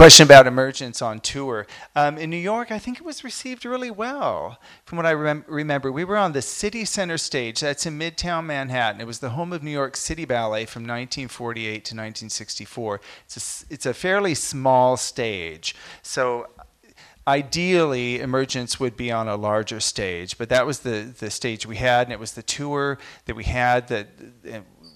Question 0.00 0.24
about 0.24 0.46
emergence 0.46 1.02
on 1.02 1.20
tour. 1.20 1.66
Um, 1.94 2.16
in 2.16 2.30
New 2.30 2.38
York, 2.38 2.72
I 2.72 2.78
think 2.78 2.96
it 2.96 3.04
was 3.04 3.22
received 3.22 3.66
really 3.66 3.90
well. 3.90 4.58
From 4.86 4.96
what 4.96 5.04
I 5.04 5.12
rem- 5.12 5.44
remember, 5.46 5.92
we 5.92 6.04
were 6.04 6.16
on 6.16 6.32
the 6.32 6.40
City 6.40 6.86
Center 6.86 7.18
stage. 7.18 7.60
That's 7.60 7.84
in 7.84 7.98
Midtown 7.98 8.46
Manhattan. 8.46 9.02
It 9.02 9.06
was 9.06 9.18
the 9.18 9.28
home 9.28 9.52
of 9.52 9.62
New 9.62 9.70
York 9.70 9.98
City 9.98 10.24
Ballet 10.24 10.64
from 10.64 10.84
1948 10.84 11.72
to 11.72 11.76
1964. 11.76 13.00
It's 13.26 13.36
a, 13.36 13.74
it's 13.74 13.84
a 13.84 13.92
fairly 13.92 14.34
small 14.34 14.96
stage. 14.96 15.76
So 16.00 16.46
ideally 17.28 18.20
emergence 18.20 18.80
would 18.80 18.96
be 18.96 19.12
on 19.12 19.28
a 19.28 19.36
larger 19.36 19.78
stage 19.78 20.38
but 20.38 20.48
that 20.48 20.64
was 20.66 20.80
the, 20.80 21.14
the 21.18 21.30
stage 21.30 21.66
we 21.66 21.76
had 21.76 22.06
and 22.06 22.12
it 22.12 22.18
was 22.18 22.32
the 22.32 22.42
tour 22.42 22.98
that 23.26 23.36
we 23.36 23.44
had 23.44 23.86
that 23.88 24.08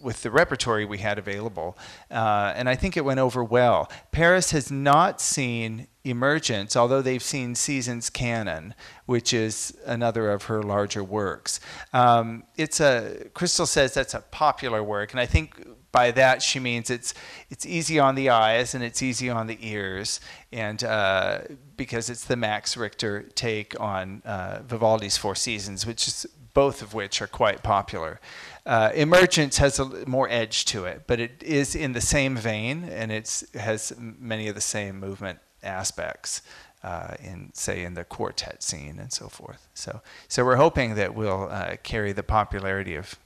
with 0.04 0.22
the 0.22 0.30
repertory 0.30 0.84
we 0.84 0.98
had 0.98 1.18
available. 1.18 1.76
Uh, 2.10 2.52
and 2.54 2.68
I 2.68 2.76
think 2.76 2.96
it 2.96 3.04
went 3.04 3.18
over 3.18 3.42
well. 3.42 3.90
Paris 4.12 4.50
has 4.52 4.70
not 4.70 5.20
seen 5.20 5.88
Emergence, 6.04 6.76
although 6.76 7.00
they've 7.00 7.22
seen 7.22 7.54
Seasons 7.54 8.10
Canon, 8.10 8.74
which 9.06 9.32
is 9.32 9.74
another 9.86 10.30
of 10.30 10.44
her 10.44 10.62
larger 10.62 11.02
works. 11.02 11.60
Um, 11.94 12.44
it's 12.58 12.78
a 12.78 13.30
Crystal 13.32 13.64
says 13.64 13.94
that's 13.94 14.12
a 14.12 14.20
popular 14.20 14.82
work, 14.82 15.12
and 15.12 15.20
I 15.20 15.24
think 15.24 15.66
by 15.92 16.10
that 16.10 16.42
she 16.42 16.60
means 16.60 16.90
it's 16.90 17.14
it's 17.48 17.64
easy 17.64 17.98
on 17.98 18.16
the 18.16 18.28
eyes 18.28 18.74
and 18.74 18.84
it's 18.84 19.00
easy 19.00 19.30
on 19.30 19.46
the 19.46 19.56
ears, 19.62 20.20
and 20.52 20.84
uh, 20.84 21.38
because 21.78 22.10
it's 22.10 22.24
the 22.24 22.36
Max 22.36 22.76
Richter 22.76 23.22
take 23.34 23.80
on 23.80 24.20
uh, 24.26 24.60
Vivaldi's 24.66 25.16
Four 25.16 25.34
Seasons, 25.34 25.86
which 25.86 26.06
is 26.06 26.26
both 26.52 26.82
of 26.82 26.94
which 26.94 27.22
are 27.22 27.26
quite 27.26 27.62
popular. 27.62 28.20
Uh, 28.66 28.90
Emergence 28.94 29.58
has 29.58 29.78
a 29.78 30.06
more 30.06 30.28
edge 30.30 30.64
to 30.64 30.86
it, 30.86 31.02
but 31.06 31.20
it 31.20 31.42
is 31.42 31.74
in 31.74 31.92
the 31.92 32.00
same 32.00 32.36
vein 32.36 32.84
and 32.84 33.12
it 33.12 33.42
has 33.54 33.92
many 33.98 34.48
of 34.48 34.54
the 34.54 34.60
same 34.60 34.98
movement 34.98 35.38
aspects. 35.62 36.42
Uh, 36.82 37.14
in 37.22 37.50
say 37.54 37.82
in 37.82 37.94
the 37.94 38.04
quartet 38.04 38.62
scene 38.62 38.98
and 38.98 39.10
so 39.10 39.26
forth. 39.26 39.68
So 39.72 40.02
so 40.28 40.44
we're 40.44 40.56
hoping 40.56 40.96
that 40.96 41.14
we'll 41.14 41.48
uh, 41.50 41.76
carry 41.82 42.12
the 42.12 42.22
popularity 42.22 42.94
of 42.94 43.18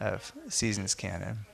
of 0.00 0.32
Seasons 0.48 0.96
Canon. 0.96 1.46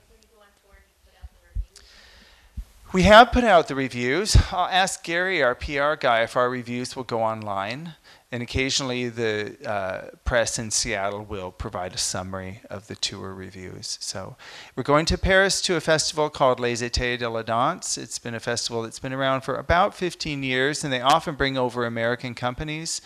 We 2.91 3.03
have 3.03 3.31
put 3.31 3.43
out 3.43 3.67
the 3.67 3.75
reviews. 3.75 4.37
I'll 4.51 4.67
ask 4.67 5.03
Gary, 5.03 5.41
our 5.41 5.55
PR 5.55 5.93
guy, 5.93 6.21
if 6.21 6.35
our 6.35 6.49
reviews 6.49 6.95
will 6.95 7.03
go 7.03 7.23
online 7.23 7.95
and 8.33 8.41
occasionally 8.41 9.09
the 9.09 9.55
uh, 9.63 10.09
press 10.25 10.57
in 10.57 10.71
Seattle 10.71 11.23
will 11.23 11.51
provide 11.51 11.93
a 11.93 11.99
summary 11.99 12.61
of 12.67 12.87
the 12.87 12.95
tour 12.95 13.31
reviews. 13.31 13.99
So 14.01 14.37
we're 14.75 14.81
going 14.81 15.05
to 15.05 15.19
Paris 15.19 15.61
to 15.61 15.75
a 15.75 15.79
festival 15.79 16.31
called 16.31 16.59
Les 16.59 16.81
Étés 16.81 17.19
de 17.19 17.29
la 17.29 17.43
Danse. 17.43 17.95
It's 17.95 18.17
been 18.17 18.33
a 18.33 18.39
festival 18.39 18.81
that's 18.81 18.97
been 18.97 19.13
around 19.13 19.41
for 19.41 19.53
about 19.53 19.93
15 19.93 20.41
years, 20.41 20.83
and 20.83 20.91
they 20.91 20.99
often 20.99 21.35
bring 21.35 21.59
over 21.59 21.85
American 21.85 22.33
companies 22.33 23.01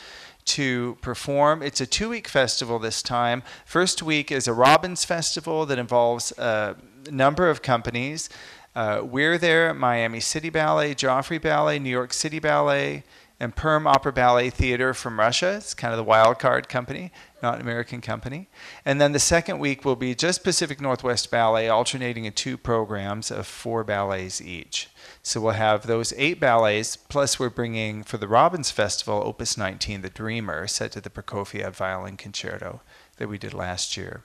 to 0.46 0.98
perform. 1.02 1.62
It's 1.62 1.82
a 1.82 1.86
two 1.86 2.08
week 2.08 2.30
festival 2.30 2.80
this 2.80 3.02
time. 3.02 3.44
First 3.66 4.02
week 4.02 4.32
is 4.32 4.48
a 4.48 4.54
Robbins 4.54 5.04
Festival 5.04 5.66
that 5.66 5.78
involves 5.78 6.32
a 6.38 6.78
number 7.12 7.50
of 7.50 7.62
companies. 7.62 8.30
Uh, 8.74 9.02
we're 9.04 9.38
there 9.38 9.74
Miami 9.74 10.22
City 10.22 10.50
Ballet, 10.50 10.96
Joffrey 10.96 11.42
Ballet, 11.42 11.80
New 11.80 11.90
York 11.90 12.14
City 12.14 12.40
Ballet, 12.40 13.04
and 13.40 13.56
Perm 13.56 13.86
Opera 13.86 14.12
Ballet 14.12 14.50
Theater 14.50 14.94
from 14.94 15.20
Russia. 15.20 15.56
It's 15.58 15.74
kind 15.74 15.94
of 15.94 15.98
the 15.98 16.04
wild 16.04 16.40
card 16.40 16.68
company, 16.68 17.12
not 17.44 17.56
an 17.56 17.62
American 17.62 18.02
company. 18.02 18.50
And 18.84 19.00
then 19.00 19.12
the 19.12 19.20
second 19.20 19.60
week 19.60 19.86
will 19.86 19.96
be 19.96 20.16
just 20.16 20.44
Pacific 20.44 20.82
Northwest 20.82 21.30
Ballet, 21.30 21.70
alternating 21.70 22.26
in 22.26 22.34
two 22.34 22.58
programs 22.58 23.30
of 23.30 23.46
four 23.46 23.84
ballets 23.84 24.42
each. 24.42 24.90
So 25.22 25.40
we'll 25.40 25.54
have 25.54 25.86
those 25.86 26.14
eight 26.18 26.40
ballets, 26.40 26.96
plus 26.96 27.40
we're 27.40 27.50
bringing 27.50 28.04
for 28.04 28.18
the 28.18 28.28
Robbins 28.28 28.72
Festival 28.72 29.22
Opus 29.24 29.58
19, 29.58 30.02
The 30.02 30.10
Dreamer, 30.10 30.66
set 30.68 30.92
to 30.94 31.02
the 31.02 31.12
Prokofiev 31.12 31.76
Violin 31.76 32.18
Concerto 32.18 32.82
that 33.18 33.30
we 33.30 33.38
did 33.38 33.54
last 33.54 33.96
year. 33.96 34.24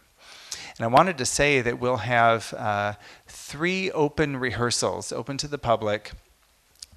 And 0.79 0.85
I 0.85 0.88
wanted 0.88 1.18
to 1.18 1.27
say 1.27 1.61
that 1.61 1.79
we'll 1.79 1.98
have 1.98 2.55
uh, 2.55 2.94
three 3.27 3.90
open 3.90 4.38
rehearsals, 4.38 5.12
open 5.12 5.37
to 5.38 5.48
the 5.48 5.59
public 5.59 6.12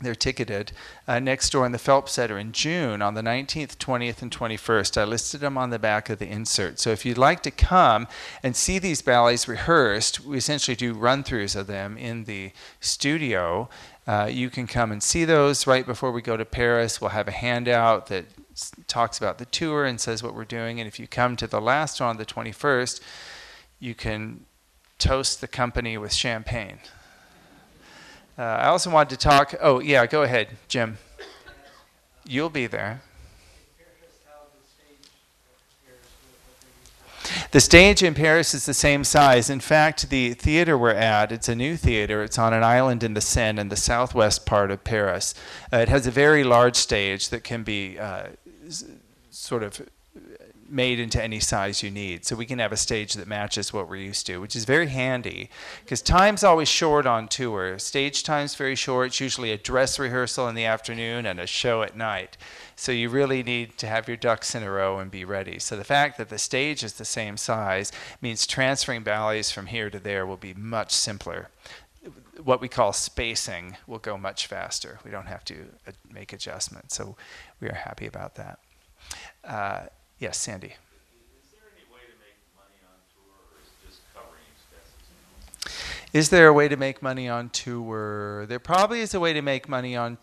they're 0.01 0.15
ticketed 0.15 0.73
uh, 1.08 1.19
next 1.19 1.51
door 1.51 1.65
in 1.65 1.71
the 1.71 1.77
Phelps 1.77 2.13
Center 2.13 2.38
in 2.38 2.51
June 2.51 3.01
on 3.01 3.13
the 3.13 3.21
19th, 3.21 3.77
20th, 3.77 4.21
and 4.21 4.29
21st. 4.29 4.99
I 4.99 5.05
listed 5.05 5.39
them 5.39 5.58
on 5.58 5.69
the 5.69 5.79
back 5.79 6.10
of 6.10 6.19
the 6.19 6.27
insert. 6.27 6.79
So 6.79 6.89
if 6.89 7.05
you'd 7.05 7.17
like 7.17 7.41
to 7.43 7.51
come 7.51 8.08
and 8.43 8.55
see 8.55 8.77
these 8.77 9.01
ballets 9.01 9.47
rehearsed, 9.47 10.19
we 10.19 10.38
essentially 10.38 10.75
do 10.75 10.93
run 10.93 11.23
throughs 11.23 11.55
of 11.55 11.67
them 11.67 11.97
in 11.97 12.25
the 12.25 12.51
studio. 12.81 13.69
Uh, 14.05 14.29
you 14.29 14.49
can 14.49 14.67
come 14.67 14.91
and 14.91 15.01
see 15.01 15.23
those 15.23 15.65
right 15.65 15.86
before 15.86 16.12
we 16.12 16.21
go 16.21 16.36
to 16.36 16.45
Paris. 16.45 16.99
We'll 16.99 17.12
have 17.12 17.29
a 17.29 17.31
handout 17.31 18.08
that 18.08 18.25
talks 18.88 19.17
about 19.17 19.38
the 19.38 19.45
tour 19.45 19.86
and 19.86 19.99
says 19.99 20.21
what 20.21 20.36
we're 20.36 20.45
doing. 20.45 20.79
And 20.79 20.88
if 20.88 20.99
you 20.99 21.08
come 21.08 21.36
to 21.38 21.47
the 21.47 21.62
last 21.62 22.01
one 22.01 22.10
on 22.10 22.17
the 22.17 22.25
21st, 22.25 22.99
you 23.79 23.95
can 23.95 24.45
toast 24.99 25.41
the 25.41 25.47
company 25.47 25.97
with 25.97 26.13
champagne. 26.13 26.79
Uh, 28.37 28.41
I 28.41 28.67
also 28.67 28.89
wanted 28.89 29.11
to 29.11 29.17
talk. 29.17 29.55
Oh, 29.61 29.79
yeah, 29.79 30.05
go 30.05 30.23
ahead, 30.23 30.49
Jim. 30.67 30.97
You'll 32.25 32.49
be 32.49 32.67
there. 32.67 33.01
The 37.51 37.61
stage 37.61 38.03
in 38.03 38.13
Paris 38.13 38.53
is 38.53 38.65
the 38.65 38.73
same 38.73 39.03
size. 39.03 39.49
In 39.49 39.59
fact, 39.59 40.09
the 40.09 40.33
theater 40.33 40.77
we're 40.77 40.91
at, 40.91 41.31
it's 41.31 41.47
a 41.47 41.55
new 41.55 41.77
theater. 41.77 42.23
It's 42.23 42.37
on 42.37 42.53
an 42.53 42.63
island 42.63 43.03
in 43.03 43.13
the 43.13 43.21
Seine 43.21 43.61
in 43.61 43.69
the 43.69 43.75
southwest 43.75 44.45
part 44.45 44.71
of 44.71 44.83
Paris. 44.83 45.33
Uh, 45.71 45.77
it 45.77 45.89
has 45.89 46.05
a 46.05 46.11
very 46.11 46.43
large 46.43 46.75
stage 46.75 47.29
that 47.29 47.43
can 47.43 47.63
be 47.63 47.97
uh, 47.97 48.27
sort 49.29 49.63
of 49.63 49.87
made 50.67 50.99
into 50.99 51.21
any 51.21 51.39
size 51.39 51.84
you 51.84 51.91
need. 51.91 52.25
So 52.25 52.36
we 52.36 52.45
can 52.45 52.60
have 52.60 52.71
a 52.71 52.78
stage 52.78 53.13
that 53.13 53.28
matches 53.28 53.71
what 53.71 53.88
we're 53.88 53.97
used 53.97 54.25
to, 54.28 54.39
which 54.39 54.56
is 54.56 54.65
very 54.65 54.88
handy 54.88 55.49
because 55.84 56.01
time's 56.01 56.43
always 56.43 56.67
short 56.67 57.06
on 57.06 57.28
tour. 57.28 57.78
Stage 57.78 58.23
time's 58.23 58.56
very 58.56 58.75
short. 58.75 59.08
It's 59.08 59.19
usually 59.19 59.51
a 59.51 59.58
dress 59.58 59.99
rehearsal 59.99 60.47
in 60.47 60.56
the 60.56 60.65
afternoon 60.65 61.25
and 61.25 61.39
a 61.39 61.47
show 61.47 61.84
at 61.84 61.95
night. 61.95 62.38
So 62.75 62.91
you 62.91 63.10
really 63.10 63.43
need 63.43 63.78
to 63.78 63.88
have 63.88 64.08
your 64.08 64.17
ducks 64.17 64.56
in 64.56 64.63
a 64.63 64.71
row 64.71 64.99
and 64.99 65.12
be 65.12 65.23
ready. 65.23 65.60
So 65.60 65.78
the 65.78 65.84
fact 65.84 66.17
that 66.17 66.30
the 66.30 66.39
stage 66.39 66.84
is 66.84 66.93
the 66.93 67.06
same 67.06 67.38
size 67.38 67.91
means 68.21 68.47
transferring 68.47 69.04
ballets 69.04 69.51
from 69.51 69.67
here 69.67 69.89
to 69.89 69.99
there 69.99 70.25
will 70.25 70.38
be 70.38 70.54
much 70.54 70.91
simpler. 70.91 71.49
What 72.43 72.60
we 72.60 72.67
call 72.67 72.91
spacing 72.91 73.78
will 73.88 73.99
go 73.99 74.17
much 74.17 74.47
faster. 74.47 74.99
We 75.06 75.12
don't 75.12 75.28
have 75.28 75.45
to 75.45 75.56
uh, 75.88 75.91
make 76.12 76.34
adjustments. 76.34 76.95
So 76.95 77.15
we 77.62 77.69
are 77.69 77.75
happy 77.75 78.08
about 78.08 78.36
that. 78.36 78.60
Uh, 79.43 79.86
Yes, 80.19 80.38
Sandy. 80.38 80.73
Is 86.13 86.30
there 86.30 86.47
a 86.47 86.54
way 86.54 86.69
to 86.69 86.78
make 86.78 87.01
money 87.01 87.28
on 87.28 87.49
tour? 87.49 88.45
There 88.47 88.60
probably 88.60 89.01
is 89.01 89.13
a 89.13 89.19
way 89.19 89.34
to 89.34 89.41
make 89.41 89.67
money 89.67 89.97
on 89.97 90.17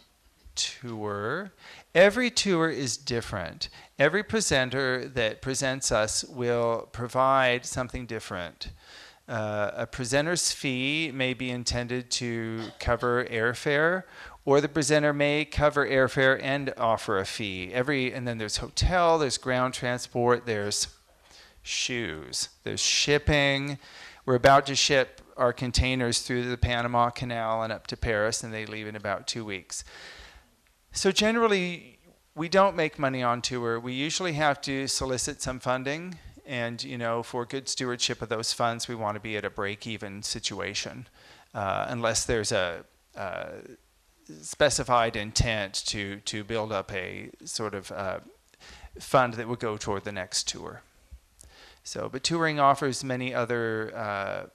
tour. 0.54 1.52
Every 1.94 2.30
tour 2.30 2.70
is 2.70 2.96
different. 2.96 3.68
Every 3.98 4.22
presenter 4.22 5.06
that 5.08 5.42
presents 5.42 5.92
us 5.92 6.24
will 6.24 6.88
provide 6.92 7.66
something 7.66 8.06
different. 8.06 8.70
Uh, 9.28 9.70
a 9.74 9.86
presenter's 9.86 10.50
fee 10.50 11.10
may 11.12 11.34
be 11.34 11.50
intended 11.50 12.10
to 12.12 12.62
cover 12.78 13.26
airfare, 13.26 14.04
or 14.44 14.60
the 14.60 14.68
presenter 14.68 15.12
may 15.12 15.44
cover 15.44 15.86
airfare 15.86 16.38
and 16.42 16.72
offer 16.76 17.18
a 17.18 17.24
fee. 17.24 17.70
Every 17.72 18.12
and 18.12 18.26
then 18.26 18.38
there's 18.38 18.58
hotel, 18.58 19.18
there's 19.18 19.38
ground 19.38 19.74
transport, 19.74 20.46
there's 20.46 20.88
shoes, 21.62 22.48
there's 22.64 22.80
shipping. 22.80 23.78
We're 24.24 24.34
about 24.34 24.66
to 24.66 24.74
ship 24.74 25.20
our 25.36 25.52
containers 25.52 26.20
through 26.20 26.48
the 26.48 26.56
Panama 26.56 27.10
Canal 27.10 27.62
and 27.62 27.72
up 27.72 27.86
to 27.88 27.96
Paris, 27.96 28.42
and 28.42 28.52
they 28.52 28.66
leave 28.66 28.86
in 28.86 28.96
about 28.96 29.26
two 29.26 29.44
weeks. 29.44 29.84
So 30.92 31.10
generally, 31.10 31.98
we 32.34 32.48
don't 32.48 32.76
make 32.76 32.98
money 32.98 33.22
on 33.22 33.42
tour. 33.42 33.80
We 33.80 33.92
usually 33.92 34.34
have 34.34 34.60
to 34.62 34.86
solicit 34.88 35.40
some 35.40 35.58
funding, 35.58 36.18
and 36.46 36.82
you 36.82 36.98
know, 36.98 37.22
for 37.22 37.46
good 37.46 37.68
stewardship 37.68 38.22
of 38.22 38.28
those 38.28 38.52
funds, 38.52 38.88
we 38.88 38.94
want 38.94 39.16
to 39.16 39.20
be 39.20 39.36
at 39.36 39.44
a 39.44 39.50
break-even 39.50 40.22
situation, 40.22 41.08
uh, 41.54 41.86
unless 41.88 42.24
there's 42.24 42.52
a 42.52 42.84
uh, 43.16 43.46
specified 44.40 45.16
intent 45.16 45.74
to 45.86 46.20
to 46.20 46.44
build 46.44 46.72
up 46.72 46.92
a 46.92 47.30
sort 47.44 47.74
of 47.74 47.90
uh, 47.92 48.20
fund 48.98 49.34
that 49.34 49.48
would 49.48 49.58
go 49.58 49.76
toward 49.76 50.04
the 50.04 50.12
next 50.12 50.48
tour. 50.48 50.82
So, 51.84 52.08
but 52.08 52.22
touring 52.22 52.60
offers 52.60 53.02
many 53.02 53.34
other 53.34 53.92
uh, 53.96 54.46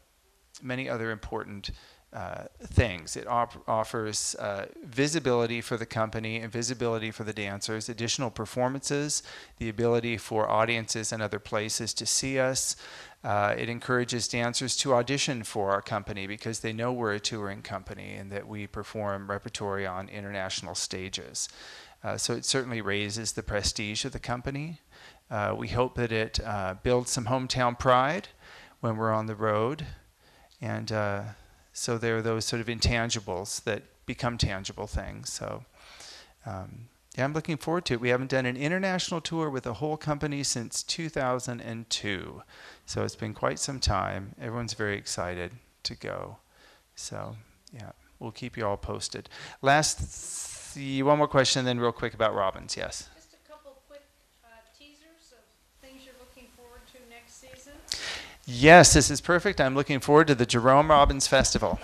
many 0.62 0.90
other 0.90 1.12
important 1.12 1.72
uh, 2.14 2.46
things. 2.64 3.16
It 3.18 3.28
op- 3.28 3.68
offers 3.68 4.34
uh, 4.36 4.68
visibility 4.84 5.62
for 5.62 5.76
the 5.76 5.86
company 5.86 6.38
and 6.38 6.52
visibility 6.52 7.12
for 7.12 7.24
the 7.24 7.34
dancers, 7.34 7.90
additional 7.90 8.30
performances, 8.32 9.24
the 9.58 9.70
ability 9.70 10.18
for 10.18 10.50
audiences 10.50 11.12
and 11.12 11.22
other 11.22 11.40
places 11.40 11.94
to 11.96 12.06
see 12.06 12.40
us. 12.40 12.76
Uh, 13.24 13.54
it 13.58 13.68
encourages 13.68 14.28
dancers 14.28 14.78
to 14.78 14.94
audition 14.94 15.44
for 15.44 15.72
our 15.72 15.82
company 15.82 16.28
because 16.28 16.62
they 16.62 16.72
know 16.72 16.94
we're 16.94 17.14
a 17.14 17.20
touring 17.20 17.62
company 17.62 18.16
and 18.16 18.32
that 18.32 18.48
we 18.48 18.68
perform 18.68 19.30
repertory 19.30 19.86
on 19.86 20.08
international 20.08 20.76
stages. 20.76 21.50
Uh, 22.04 22.16
so 22.16 22.34
it 22.34 22.46
certainly 22.46 22.80
raises 22.80 23.34
the 23.34 23.44
prestige 23.44 24.06
of 24.06 24.14
the 24.14 24.20
company. 24.20 24.80
Uh, 25.30 25.54
we 25.58 25.68
hope 25.68 25.96
that 25.96 26.12
it 26.12 26.40
uh, 26.46 26.76
builds 26.84 27.12
some 27.12 27.26
hometown 27.26 27.78
pride 27.78 28.30
when 28.80 28.96
we're 28.96 29.12
on 29.12 29.26
the 29.26 29.36
road. 29.36 29.86
And 30.62 30.92
so 31.74 31.98
there 31.98 32.18
are 32.18 32.22
those 32.22 32.46
sort 32.46 32.60
of 32.60 32.68
intangibles 32.68 33.64
that 33.64 33.84
become 34.06 34.38
tangible 34.38 34.88
things. 34.88 35.32
So 35.32 35.64
um, 36.46 36.88
yeah, 37.18 37.24
I'm 37.24 37.34
looking 37.34 37.58
forward 37.58 37.86
to 37.86 37.96
it. 37.96 38.02
We 38.02 38.10
haven't 38.10 38.30
done 38.30 38.46
an 38.46 38.56
international 38.56 39.22
tour 39.22 39.50
with 39.50 39.66
a 39.66 39.74
whole 39.74 39.98
company 39.98 40.44
since 40.44 40.84
2002. 40.84 42.42
So 42.86 43.04
it's 43.04 43.16
been 43.16 43.34
quite 43.34 43.60
some 43.60 43.80
time. 43.80 44.36
Everyone's 44.40 44.74
very 44.74 44.98
excited 44.98 45.52
to 45.84 45.96
go. 45.96 46.38
So 46.96 47.36
yeah, 47.74 47.92
we'll 48.20 48.32
keep 48.32 48.56
you 48.56 48.66
all 48.66 48.78
posted. 48.78 49.30
Last, 49.62 50.76
th- 50.76 51.04
one 51.04 51.18
more 51.18 51.28
question, 51.28 51.66
then 51.66 51.80
real 51.80 51.92
quick 51.92 52.14
about 52.14 52.36
Robbins. 52.36 52.78
Yes. 52.78 53.10
Just 53.16 53.34
a 53.34 53.50
couple 53.52 53.78
quick 53.88 54.04
uh, 54.46 54.48
teasers 54.78 55.34
of 55.34 55.40
things 55.82 56.04
you're 56.06 56.16
looking 56.20 56.50
forward 56.56 56.82
to 56.94 57.00
next 57.10 57.42
season. 57.42 57.74
Yes, 58.50 58.94
this 58.94 59.12
is 59.12 59.20
perfect. 59.20 59.60
I'm 59.60 59.76
looking 59.76 60.00
forward 60.00 60.28
to 60.28 60.36
the 60.36 60.46
Jerome 60.46 60.90
Robbins 60.90 61.28
Festival. 61.28 61.82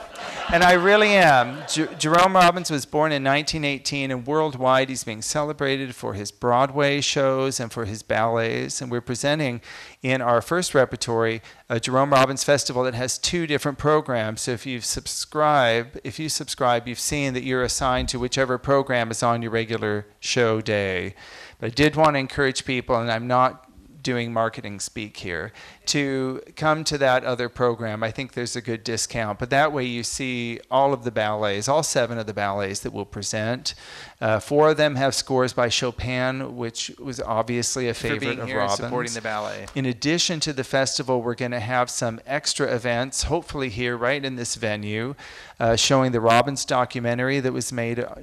And 0.50 0.64
I 0.64 0.72
really 0.72 1.10
am. 1.10 1.62
J- 1.68 1.90
Jerome 2.00 2.38
Robbins 2.38 2.72
was 2.72 2.86
born 2.86 3.12
in 3.12 3.22
1918, 3.22 4.12
and 4.12 4.26
worldwide 4.26 4.88
he's 4.88 5.04
being 5.04 5.22
celebrated 5.22 5.94
for 5.94 6.14
his 6.14 6.32
Broadway 6.32 7.02
shows 7.02 7.60
and 7.60 7.70
for 7.70 7.84
his 7.84 8.02
ballets. 8.02 8.80
And 8.80 8.90
we're 8.90 9.02
presenting 9.02 9.60
in 10.02 10.22
our 10.22 10.42
first 10.42 10.74
repertory 10.74 11.42
a 11.68 11.82
Jerome 11.82 12.14
Robbins 12.14 12.46
Festival 12.46 12.84
that 12.84 12.94
has 12.94 13.18
two 13.18 13.46
different 13.46 13.78
programs. 13.78 14.40
So 14.40 14.52
if 14.52 14.66
you 14.66 14.80
subscribe, 14.80 16.00
if 16.06 16.18
you 16.18 16.30
subscribe, 16.30 16.88
you've 16.88 16.98
seen 16.98 17.34
that 17.34 17.44
you're 17.44 17.64
assigned 17.64 18.08
to 18.10 18.20
whichever 18.20 18.58
program 18.58 19.12
is 19.12 19.22
on 19.22 19.42
your 19.42 19.52
regular 19.52 20.06
show 20.22 20.62
day. 20.62 21.14
But 21.60 21.68
I 21.68 21.70
did 21.72 21.98
want 21.98 22.16
to 22.16 22.20
encourage 22.20 22.64
people, 22.64 22.96
and 22.96 23.12
I'm 23.12 23.28
not 23.28 23.70
doing 24.04 24.34
marketing 24.34 24.80
speak 24.80 25.18
here 25.18 25.52
to 25.86 26.42
come 26.56 26.84
to 26.84 26.98
that 26.98 27.24
other 27.24 27.50
program. 27.50 28.04
I 28.04 28.12
think 28.12 28.34
there's 28.34 28.56
a 28.56 28.62
good 28.62 28.84
discount, 28.84 29.40
but 29.40 29.50
that 29.50 29.72
way 29.72 29.86
you 29.86 30.04
see 30.04 30.60
all 30.70 30.94
of 30.94 31.04
the 31.04 31.12
ballets, 31.12 31.68
all 31.68 31.84
seven 31.84 32.18
of 32.18 32.26
the 32.26 32.34
ballets 32.34 32.82
that 32.82 32.92
we'll 32.94 33.06
present. 33.06 33.74
Uh, 34.22 34.40
four 34.40 34.70
of 34.70 34.78
them 34.78 34.96
have 34.96 35.16
scores 35.16 35.54
by 35.54 35.70
Chopin, 35.70 36.56
which 36.56 36.92
was 37.00 37.20
obviously 37.20 37.90
a 37.90 37.94
for 37.94 38.04
favorite 38.04 38.20
being 38.20 38.40
of 38.40 38.48
here 38.48 38.60
and 38.60 38.72
supporting 38.72 39.14
the 39.14 39.22
ballet. 39.22 39.66
In 39.76 39.86
addition 39.86 40.40
to 40.42 40.54
the 40.54 40.64
festival, 40.64 41.22
we're 41.22 41.36
going 41.36 41.52
to 41.52 41.60
have 41.60 41.90
some 41.90 42.20
extra 42.26 42.74
events, 42.74 43.24
hopefully 43.24 43.70
here, 43.70 43.98
right 43.98 44.24
in 44.24 44.36
this 44.36 44.56
venue, 44.56 45.16
uh, 45.60 45.76
showing 45.76 46.12
the 46.12 46.22
Robbins 46.22 46.66
documentary 46.66 47.40
that 47.40 47.52
was 47.52 47.72
made 47.72 48.00
uh, 48.00 48.16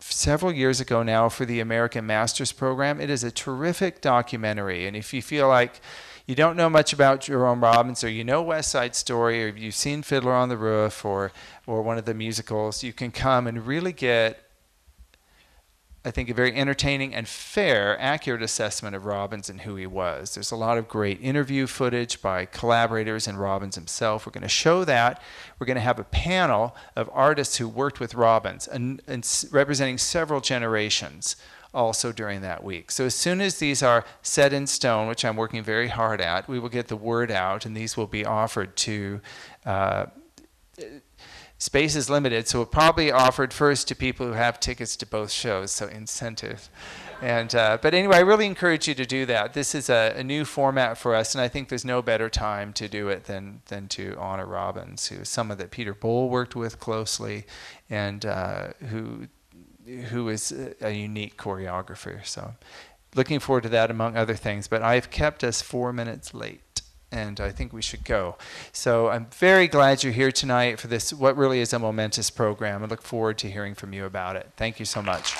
several 0.00 0.52
years 0.52 0.80
ago 0.80 1.02
now 1.02 1.28
for 1.28 1.44
the 1.44 1.60
American 1.60 2.06
Masters 2.06 2.52
program. 2.52 3.00
It 3.00 3.10
is 3.10 3.22
a 3.22 3.30
terrific 3.30 4.00
documentary, 4.00 4.86
and 4.86 4.96
if 4.96 5.12
you 5.12 5.22
feel 5.22 5.48
like 5.48 5.80
you 6.26 6.34
don't 6.34 6.56
know 6.56 6.70
much 6.70 6.92
about 6.92 7.22
Jerome 7.22 7.62
Robbins, 7.62 8.04
or 8.04 8.08
you 8.08 8.24
know 8.24 8.42
West 8.42 8.70
Side 8.70 8.94
Story, 8.94 9.44
or 9.44 9.48
you've 9.48 9.74
seen 9.74 10.02
Fiddler 10.02 10.32
on 10.32 10.48
the 10.48 10.56
Roof, 10.56 11.04
or 11.04 11.32
or 11.66 11.82
one 11.82 11.98
of 11.98 12.04
the 12.04 12.14
musicals, 12.14 12.82
you 12.82 12.92
can 12.92 13.10
come 13.10 13.46
and 13.46 13.66
really 13.66 13.92
get 13.92 14.49
I 16.02 16.10
think, 16.10 16.30
a 16.30 16.34
very 16.34 16.54
entertaining 16.54 17.14
and 17.14 17.28
fair, 17.28 18.00
accurate 18.00 18.40
assessment 18.42 18.96
of 18.96 19.04
Robbins 19.04 19.50
and 19.50 19.60
who 19.60 19.76
he 19.76 19.86
was. 19.86 20.34
There's 20.34 20.50
a 20.50 20.56
lot 20.56 20.78
of 20.78 20.88
great 20.88 21.20
interview 21.20 21.66
footage 21.66 22.22
by 22.22 22.46
collaborators 22.46 23.28
and 23.28 23.38
Robbins 23.38 23.74
himself. 23.74 24.24
We're 24.24 24.32
going 24.32 24.42
to 24.42 24.48
show 24.48 24.84
that. 24.86 25.22
We're 25.58 25.66
going 25.66 25.76
to 25.76 25.82
have 25.82 25.98
a 25.98 26.04
panel 26.04 26.74
of 26.96 27.10
artists 27.12 27.58
who 27.58 27.68
worked 27.68 28.00
with 28.00 28.14
Robbins 28.14 28.66
and, 28.66 29.02
and 29.06 29.28
representing 29.52 29.98
several 29.98 30.40
generations 30.40 31.36
also 31.74 32.12
during 32.12 32.40
that 32.40 32.64
week. 32.64 32.90
So 32.90 33.04
as 33.04 33.14
soon 33.14 33.42
as 33.42 33.58
these 33.58 33.82
are 33.82 34.04
set 34.22 34.54
in 34.54 34.66
stone, 34.66 35.06
which 35.06 35.24
I'm 35.24 35.36
working 35.36 35.62
very 35.62 35.88
hard 35.88 36.22
at, 36.22 36.48
we 36.48 36.58
will 36.58 36.70
get 36.70 36.88
the 36.88 36.96
word 36.96 37.30
out 37.30 37.66
and 37.66 37.76
these 37.76 37.98
will 37.98 38.06
be 38.06 38.24
offered 38.24 38.74
to. 38.78 39.20
Uh, 39.66 40.06
space 41.60 41.94
is 41.94 42.10
limited, 42.10 42.48
so 42.48 42.58
we'll 42.58 42.66
probably 42.66 43.12
offered 43.12 43.52
first 43.52 43.86
to 43.88 43.94
people 43.94 44.26
who 44.26 44.32
have 44.32 44.58
tickets 44.58 44.96
to 44.96 45.06
both 45.06 45.30
shows, 45.30 45.70
so 45.70 45.86
incentive. 45.86 46.68
And 47.22 47.54
uh, 47.54 47.78
but 47.80 47.92
anyway, 47.92 48.16
I 48.16 48.20
really 48.20 48.46
encourage 48.46 48.88
you 48.88 48.94
to 48.94 49.04
do 49.04 49.26
that. 49.26 49.52
This 49.52 49.74
is 49.74 49.90
a, 49.90 50.14
a, 50.16 50.24
new 50.24 50.46
format 50.46 50.96
for 50.96 51.14
us, 51.14 51.34
and 51.34 51.42
I 51.42 51.48
think 51.48 51.68
there's 51.68 51.84
no 51.84 52.00
better 52.00 52.30
time 52.30 52.72
to 52.72 52.88
do 52.88 53.08
it 53.08 53.24
than 53.24 53.60
than 53.66 53.88
to 53.88 54.16
honor 54.18 54.46
Robbins, 54.46 55.08
who 55.08 55.20
is 55.20 55.28
someone 55.28 55.58
that 55.58 55.70
Peter 55.70 55.94
Boal 55.94 56.30
worked 56.30 56.56
with 56.56 56.80
closely, 56.80 57.44
and 57.90 58.24
uh, 58.24 58.68
who 58.88 59.28
who 60.08 60.30
is 60.30 60.52
a 60.80 60.92
unique 60.92 61.36
choreographer. 61.36 62.24
So, 62.24 62.54
looking 63.14 63.38
forward 63.38 63.64
to 63.64 63.68
that 63.68 63.90
among 63.90 64.16
other 64.16 64.34
things. 64.34 64.66
But 64.66 64.82
I've 64.82 65.10
kept 65.10 65.44
us 65.44 65.60
four 65.60 65.92
minutes 65.92 66.32
late 66.32 66.62
and 67.12 67.40
I 67.40 67.50
think 67.50 67.72
we 67.72 67.82
should 67.82 68.04
go. 68.04 68.36
So 68.72 69.08
I'm 69.08 69.26
very 69.26 69.68
glad 69.68 70.02
you're 70.02 70.12
here 70.12 70.32
tonight 70.32 70.78
for 70.78 70.86
this, 70.86 71.12
what 71.12 71.36
really 71.36 71.60
is 71.60 71.72
a 71.72 71.78
momentous 71.78 72.30
program. 72.30 72.82
I 72.82 72.86
look 72.86 73.02
forward 73.02 73.38
to 73.38 73.50
hearing 73.50 73.74
from 73.74 73.92
you 73.92 74.04
about 74.04 74.36
it. 74.36 74.48
Thank 74.56 74.78
you 74.78 74.84
so 74.84 75.02
much. 75.02 75.34